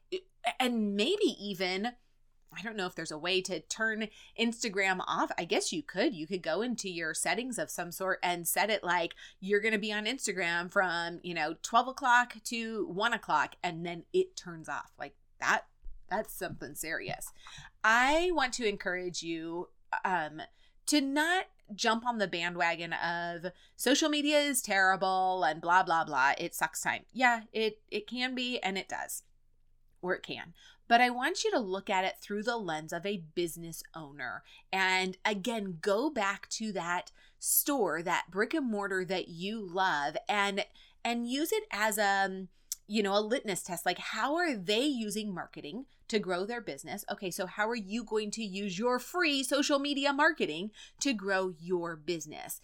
and 0.59 0.95
maybe 0.95 1.35
even 1.39 1.93
I 2.57 2.61
don't 2.61 2.75
know 2.75 2.85
if 2.85 2.95
there's 2.95 3.11
a 3.11 3.17
way 3.17 3.41
to 3.41 3.59
turn 3.59 4.07
Instagram 4.39 5.01
off. 5.07 5.31
I 5.37 5.45
guess 5.45 5.71
you 5.71 5.83
could. 5.83 6.13
You 6.13 6.27
could 6.27 6.41
go 6.41 6.61
into 6.61 6.89
your 6.89 7.13
settings 7.13 7.59
of 7.59 7.69
some 7.69 7.91
sort 7.91 8.19
and 8.23 8.47
set 8.47 8.69
it 8.69 8.83
like 8.83 9.13
you're 9.39 9.61
going 9.61 9.73
to 9.73 9.79
be 9.79 9.93
on 9.93 10.05
Instagram 10.05 10.71
from, 10.71 11.19
you 11.23 11.33
know, 11.33 11.55
12 11.61 11.89
o'clock 11.89 12.35
to 12.45 12.87
1 12.87 13.13
o'clock, 13.13 13.55
and 13.63 13.85
then 13.85 14.03
it 14.13 14.35
turns 14.35 14.67
off. 14.67 14.91
Like 14.97 15.13
that, 15.39 15.65
that's 16.09 16.33
something 16.33 16.75
serious. 16.75 17.31
I 17.83 18.31
want 18.33 18.53
to 18.53 18.67
encourage 18.67 19.21
you 19.21 19.69
um, 20.03 20.41
to 20.87 21.01
not 21.01 21.45
jump 21.75 22.05
on 22.05 22.17
the 22.17 22.27
bandwagon 22.27 22.93
of 22.93 23.51
social 23.75 24.09
media 24.09 24.39
is 24.39 24.61
terrible 24.61 25.43
and 25.43 25.61
blah 25.61 25.83
blah 25.83 26.03
blah 26.03 26.31
it 26.37 26.55
sucks 26.55 26.81
time 26.81 27.03
yeah 27.13 27.41
it 27.53 27.79
it 27.91 28.07
can 28.07 28.33
be 28.33 28.57
and 28.59 28.75
it 28.75 28.89
does 28.89 29.21
or 30.01 30.15
it 30.15 30.23
can 30.23 30.53
but 30.89 30.99
I 30.99 31.11
want 31.11 31.45
you 31.45 31.51
to 31.51 31.59
look 31.59 31.89
at 31.89 32.03
it 32.03 32.15
through 32.19 32.43
the 32.43 32.57
lens 32.57 32.91
of 32.91 33.05
a 33.05 33.23
business 33.35 33.83
owner. 33.95 34.43
And 34.73 35.17
again, 35.23 35.77
go 35.81 36.09
back 36.09 36.49
to 36.49 36.73
that 36.73 37.11
store, 37.37 38.01
that 38.01 38.25
brick 38.29 38.53
and 38.53 38.69
mortar 38.69 39.05
that 39.05 39.29
you 39.29 39.65
love 39.65 40.17
and 40.27 40.65
and 41.05 41.29
use 41.29 41.53
it 41.53 41.63
as 41.71 41.97
a 41.97 42.25
um, 42.25 42.49
you 42.87 43.03
know, 43.03 43.15
a 43.15 43.21
litmus 43.21 43.61
test. 43.61 43.85
Like, 43.85 43.99
how 43.99 44.35
are 44.35 44.55
they 44.55 44.81
using 44.81 45.31
marketing 45.31 45.85
to 46.07 46.17
grow 46.17 46.43
their 46.43 46.59
business? 46.59 47.05
Okay, 47.09 47.29
so 47.29 47.45
how 47.45 47.69
are 47.69 47.75
you 47.75 48.03
going 48.03 48.31
to 48.31 48.43
use 48.43 48.79
your 48.79 48.97
free 48.97 49.43
social 49.43 49.77
media 49.77 50.11
marketing 50.11 50.71
to 51.01 51.13
grow 51.13 51.53
your 51.59 51.95
business? 51.95 52.61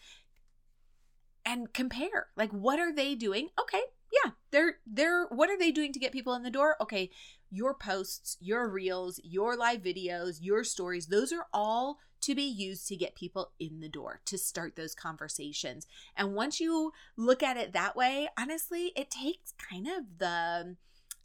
And 1.46 1.72
compare. 1.74 2.30
Like, 2.36 2.50
what 2.50 2.80
are 2.80 2.92
they 2.92 3.14
doing? 3.14 3.50
Okay, 3.62 3.82
yeah, 4.12 4.32
they're 4.50 4.78
they're 4.86 5.28
what 5.28 5.52
are 5.52 5.60
they 5.60 5.72
doing 5.72 5.94
to 5.94 6.00
get 6.00 6.12
people 6.12 6.34
in 6.34 6.44
the 6.44 6.50
door? 6.50 6.76
Okay, 6.82 7.12
your 7.56 7.74
posts, 7.74 8.38
your 8.42 8.68
reels, 8.68 9.20
your 9.24 9.56
live 9.56 9.82
videos, 9.82 10.40
your 10.42 10.64
stories, 10.64 11.08
those 11.08 11.32
are 11.32 11.48
all 11.54 11.98
to 12.22 12.36
be 12.36 12.44
used 12.44 12.88
to 12.88 12.96
get 12.96 13.16
people 13.16 13.52
in 13.60 13.80
the 13.80 13.88
door, 13.88 14.20
to 14.26 14.38
start 14.38 14.76
those 14.76 14.96
conversations. 14.96 15.88
And 16.18 16.36
once 16.36 16.60
you 16.60 16.92
look 17.16 17.42
at 17.42 17.58
it 17.58 17.72
that 17.74 17.96
way, 17.96 18.28
honestly, 18.38 18.92
it 18.96 19.10
takes 19.10 19.54
kind 19.70 19.88
of 19.88 20.18
the 20.18 20.76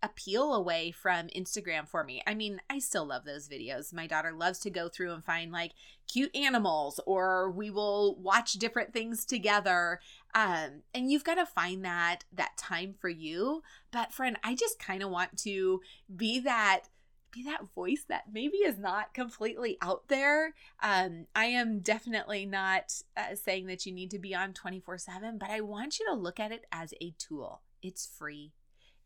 appeal 0.02 0.54
away 0.54 0.90
from 0.90 1.28
Instagram 1.28 1.86
for 1.88 2.04
me. 2.04 2.22
I 2.26 2.34
mean, 2.34 2.60
I 2.70 2.78
still 2.78 3.06
love 3.06 3.24
those 3.24 3.48
videos. 3.48 3.92
My 3.92 4.06
daughter 4.06 4.32
loves 4.32 4.58
to 4.60 4.70
go 4.70 4.88
through 4.88 5.12
and 5.12 5.24
find 5.24 5.52
like 5.52 5.72
cute 6.10 6.34
animals 6.34 7.00
or 7.06 7.50
we 7.50 7.70
will 7.70 8.16
watch 8.16 8.54
different 8.54 8.92
things 8.92 9.24
together. 9.24 10.00
Um 10.34 10.82
and 10.94 11.10
you've 11.10 11.24
got 11.24 11.34
to 11.34 11.46
find 11.46 11.84
that 11.84 12.24
that 12.32 12.56
time 12.56 12.94
for 12.98 13.08
you. 13.08 13.62
But 13.90 14.12
friend, 14.12 14.36
I 14.44 14.54
just 14.54 14.78
kind 14.78 15.02
of 15.02 15.10
want 15.10 15.36
to 15.38 15.80
be 16.14 16.40
that 16.40 16.84
be 17.30 17.44
that 17.44 17.72
voice 17.74 18.04
that 18.08 18.24
maybe 18.32 18.58
is 18.58 18.78
not 18.78 19.14
completely 19.14 19.78
out 19.80 20.08
there. 20.08 20.54
Um, 20.82 21.26
I 21.34 21.46
am 21.46 21.80
definitely 21.80 22.46
not 22.46 22.92
uh, 23.16 23.34
saying 23.34 23.66
that 23.66 23.86
you 23.86 23.92
need 23.92 24.10
to 24.10 24.18
be 24.18 24.34
on 24.34 24.52
24 24.52 24.98
7, 24.98 25.38
but 25.38 25.50
I 25.50 25.60
want 25.60 25.98
you 25.98 26.06
to 26.06 26.14
look 26.14 26.40
at 26.40 26.52
it 26.52 26.64
as 26.72 26.92
a 27.00 27.14
tool. 27.18 27.62
It's 27.82 28.06
free, 28.06 28.52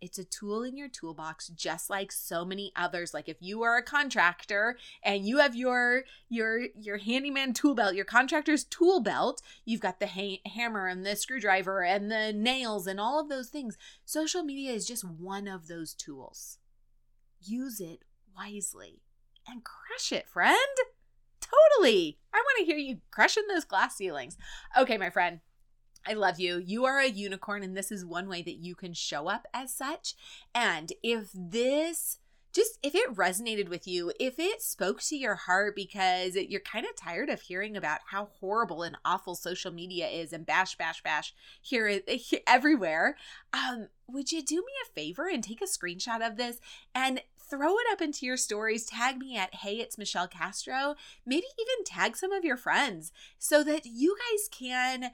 It's 0.00 0.18
a 0.18 0.24
tool 0.24 0.62
in 0.62 0.76
your 0.76 0.88
toolbox 0.88 1.48
just 1.48 1.88
like 1.88 2.12
so 2.12 2.44
many 2.44 2.72
others. 2.76 3.14
Like 3.14 3.28
if 3.28 3.36
you 3.40 3.62
are 3.62 3.76
a 3.76 3.82
contractor 3.82 4.76
and 5.02 5.26
you 5.26 5.38
have 5.38 5.54
your 5.54 6.04
your 6.28 6.60
your 6.78 6.98
handyman 6.98 7.54
tool 7.54 7.74
belt, 7.74 7.94
your 7.94 8.04
contractor's 8.04 8.64
tool 8.64 9.00
belt, 9.00 9.42
you've 9.64 9.80
got 9.80 10.00
the 10.00 10.06
ha- 10.06 10.42
hammer 10.46 10.86
and 10.86 11.04
the 11.04 11.16
screwdriver 11.16 11.82
and 11.82 12.10
the 12.10 12.32
nails 12.32 12.86
and 12.86 13.00
all 13.00 13.20
of 13.20 13.28
those 13.28 13.48
things. 13.48 13.76
Social 14.04 14.42
media 14.42 14.72
is 14.72 14.86
just 14.86 15.04
one 15.04 15.48
of 15.48 15.68
those 15.68 15.94
tools. 15.94 16.58
Use 17.40 17.80
it 17.80 18.00
wisely 18.36 19.00
and 19.46 19.62
crush 19.64 20.12
it, 20.12 20.28
friend. 20.28 20.56
Totally. 21.40 22.18
I 22.32 22.38
want 22.38 22.58
to 22.58 22.64
hear 22.64 22.78
you 22.78 22.98
crushing 23.10 23.44
those 23.48 23.64
glass 23.64 23.96
ceilings. 23.96 24.36
Okay, 24.76 24.98
my 24.98 25.10
friend. 25.10 25.40
I 26.06 26.14
love 26.14 26.38
you. 26.38 26.58
You 26.58 26.84
are 26.84 26.98
a 26.98 27.08
unicorn, 27.08 27.62
and 27.62 27.76
this 27.76 27.90
is 27.90 28.04
one 28.04 28.28
way 28.28 28.42
that 28.42 28.56
you 28.56 28.74
can 28.74 28.92
show 28.92 29.28
up 29.28 29.46
as 29.54 29.74
such. 29.74 30.14
And 30.54 30.92
if 31.02 31.30
this 31.34 32.18
just 32.54 32.78
if 32.84 32.94
it 32.94 33.12
resonated 33.14 33.68
with 33.68 33.86
you, 33.86 34.12
if 34.20 34.38
it 34.38 34.62
spoke 34.62 35.02
to 35.02 35.16
your 35.16 35.34
heart 35.34 35.74
because 35.74 36.36
you're 36.36 36.60
kind 36.60 36.86
of 36.86 36.94
tired 36.94 37.28
of 37.28 37.42
hearing 37.42 37.76
about 37.76 37.98
how 38.06 38.28
horrible 38.38 38.84
and 38.84 38.96
awful 39.04 39.34
social 39.34 39.72
media 39.72 40.06
is 40.06 40.32
and 40.32 40.46
bash, 40.46 40.76
bash, 40.76 41.02
bash 41.02 41.34
here, 41.60 42.00
here 42.06 42.40
everywhere, 42.46 43.16
um, 43.52 43.88
would 44.06 44.30
you 44.30 44.40
do 44.40 44.56
me 44.58 44.72
a 44.84 44.92
favor 44.92 45.28
and 45.28 45.42
take 45.42 45.60
a 45.60 45.64
screenshot 45.64 46.24
of 46.24 46.36
this 46.36 46.60
and 46.94 47.22
throw 47.36 47.76
it 47.76 47.86
up 47.90 48.00
into 48.00 48.24
your 48.24 48.36
stories? 48.36 48.86
Tag 48.86 49.18
me 49.18 49.36
at 49.36 49.56
Hey, 49.56 49.80
it's 49.80 49.98
Michelle 49.98 50.28
Castro. 50.28 50.94
Maybe 51.26 51.46
even 51.58 51.84
tag 51.84 52.16
some 52.16 52.30
of 52.30 52.44
your 52.44 52.56
friends 52.56 53.10
so 53.36 53.64
that 53.64 53.84
you 53.84 54.16
guys 54.30 54.48
can 54.48 55.10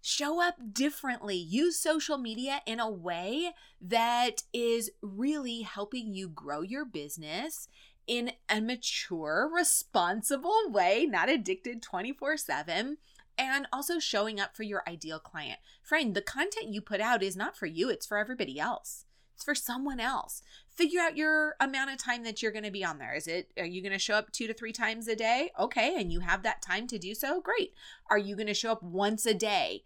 show 0.00 0.42
up 0.42 0.56
differently. 0.72 1.36
Use 1.36 1.78
social 1.78 2.18
media 2.18 2.60
in 2.66 2.80
a 2.80 2.90
way 2.90 3.52
that 3.80 4.42
is 4.52 4.90
really 5.02 5.62
helping 5.62 6.14
you 6.14 6.28
grow 6.28 6.62
your 6.62 6.84
business 6.84 7.68
in 8.06 8.32
a 8.48 8.60
mature, 8.60 9.50
responsible 9.54 10.58
way, 10.68 11.06
not 11.08 11.28
addicted 11.28 11.82
24 11.82 12.36
7 12.36 12.96
and 13.38 13.66
also 13.72 14.00
showing 14.00 14.40
up 14.40 14.56
for 14.56 14.64
your 14.64 14.82
ideal 14.88 15.20
client. 15.20 15.60
Friend, 15.82 16.14
the 16.14 16.20
content 16.20 16.68
you 16.68 16.80
put 16.80 17.00
out 17.00 17.22
is 17.22 17.36
not 17.36 17.56
for 17.56 17.66
you, 17.66 17.88
it's 17.88 18.06
for 18.06 18.18
everybody 18.18 18.58
else. 18.58 19.04
It's 19.38 19.44
for 19.44 19.54
someone 19.54 20.00
else. 20.00 20.42
Figure 20.68 21.00
out 21.00 21.16
your 21.16 21.54
amount 21.60 21.90
of 21.90 21.98
time 21.98 22.24
that 22.24 22.42
you're 22.42 22.52
going 22.52 22.64
to 22.64 22.70
be 22.70 22.84
on 22.84 22.98
there. 22.98 23.14
Is 23.14 23.26
it 23.26 23.52
are 23.56 23.64
you 23.64 23.82
going 23.82 23.92
to 23.92 23.98
show 23.98 24.14
up 24.14 24.32
2 24.32 24.48
to 24.48 24.54
3 24.54 24.72
times 24.72 25.08
a 25.08 25.14
day? 25.14 25.50
Okay, 25.58 25.94
and 25.96 26.12
you 26.12 26.20
have 26.20 26.42
that 26.42 26.60
time 26.60 26.86
to 26.88 26.98
do 26.98 27.14
so? 27.14 27.40
Great. 27.40 27.72
Are 28.10 28.18
you 28.18 28.34
going 28.34 28.48
to 28.48 28.54
show 28.54 28.72
up 28.72 28.82
once 28.82 29.24
a 29.24 29.34
day? 29.34 29.84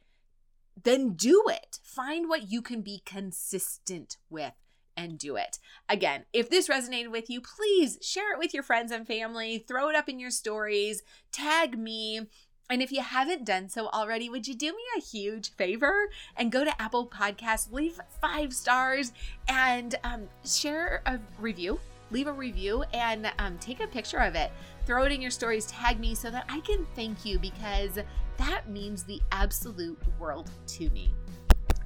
then 0.83 1.11
do 1.11 1.45
it. 1.49 1.79
Find 1.83 2.29
what 2.29 2.51
you 2.51 2.63
can 2.63 2.83
be 2.83 3.03
consistent 3.05 4.17
with 4.31 4.55
and 4.97 5.19
do 5.19 5.37
it. 5.37 5.59
Again, 5.89 6.25
if 6.33 6.51
this 6.51 6.69
resonated 6.69 7.11
with 7.11 7.31
you, 7.31 7.41
please 7.41 7.99
share 8.03 8.33
it 8.33 8.39
with 8.39 8.53
your 8.53 8.63
friends 8.63 8.93
and 8.93 9.07
family, 9.07 9.65
throw 9.67 9.89
it 9.89 9.97
up 9.97 10.09
in 10.09 10.19
your 10.19 10.31
stories, 10.31 11.03
tag 11.31 11.79
me. 11.79 12.29
And 12.71 12.81
if 12.81 12.91
you 12.91 13.03
haven't 13.03 13.45
done 13.45 13.69
so 13.69 13.89
already, 13.89 14.31
would 14.31 14.49
you 14.49 14.55
do 14.55 14.73
me 14.73 14.83
a 14.97 15.01
huge 15.01 15.51
favor 15.53 16.09
and 16.37 16.51
go 16.51 16.65
to 16.65 16.83
Apple 16.83 17.07
Podcasts, 17.07 17.71
leave 17.71 18.01
five 18.21 18.53
stars, 18.53 19.13
and 19.49 19.95
um, 20.05 20.29
share 20.45 21.03
a 21.05 21.19
review? 21.39 21.81
Leave 22.11 22.27
a 22.27 22.33
review 22.33 22.85
and 22.93 23.31
um, 23.39 23.59
take 23.59 23.81
a 23.81 23.87
picture 23.87 24.19
of 24.19 24.35
it. 24.35 24.51
Throw 24.87 25.05
it 25.05 25.13
in 25.13 25.21
your 25.21 25.31
stories, 25.31 25.67
tag 25.67 26.01
me 26.01 26.15
so 26.15 26.31
that 26.31 26.45
I 26.49 26.61
can 26.61 26.87
thank 26.95 27.25
you 27.25 27.39
because 27.39 27.99
that 28.37 28.69
means 28.69 29.05
the 29.05 29.21
absolute 29.33 29.99
world 30.19 30.51
to 30.69 30.91
me. 30.91 31.13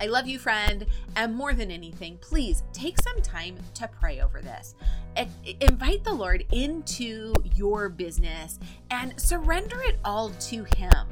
I 0.00 0.06
love 0.06 0.26
you, 0.26 0.38
friend. 0.38 0.87
And 1.16 1.35
more 1.35 1.52
than 1.52 1.70
anything, 1.70 2.18
please 2.20 2.62
take 2.72 3.00
some 3.00 3.20
time 3.22 3.56
to 3.74 3.88
pray 3.88 4.20
over 4.20 4.40
this. 4.40 4.74
Invite 5.61 6.04
the 6.04 6.12
Lord 6.12 6.44
into 6.52 7.32
your 7.54 7.88
business 7.88 8.59
and 8.90 9.18
surrender 9.18 9.80
it 9.82 9.96
all 10.04 10.30
to 10.30 10.64
Him. 10.76 11.06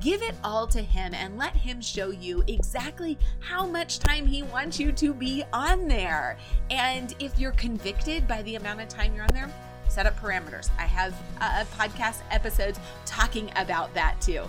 Give 0.00 0.22
it 0.22 0.34
all 0.42 0.66
to 0.68 0.80
Him 0.80 1.12
and 1.12 1.36
let 1.36 1.54
Him 1.54 1.80
show 1.80 2.10
you 2.10 2.42
exactly 2.46 3.18
how 3.40 3.66
much 3.66 3.98
time 3.98 4.26
He 4.26 4.42
wants 4.42 4.80
you 4.80 4.92
to 4.92 5.12
be 5.12 5.44
on 5.52 5.88
there. 5.88 6.38
And 6.70 7.14
if 7.18 7.38
you're 7.38 7.52
convicted 7.52 8.26
by 8.26 8.42
the 8.42 8.54
amount 8.54 8.80
of 8.80 8.88
time 8.88 9.14
you're 9.14 9.24
on 9.24 9.34
there, 9.34 9.52
set 9.88 10.06
up 10.06 10.18
parameters. 10.18 10.70
I 10.78 10.84
have 10.84 11.14
uh, 11.40 11.64
podcast 11.76 12.22
episodes 12.30 12.78
talking 13.04 13.50
about 13.56 13.92
that 13.94 14.18
too. 14.20 14.44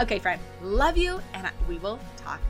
Okay, 0.00 0.18
friend, 0.18 0.40
love 0.62 0.96
you, 0.96 1.20
and 1.34 1.48
we 1.68 1.76
will 1.78 2.00
talk 2.16 2.40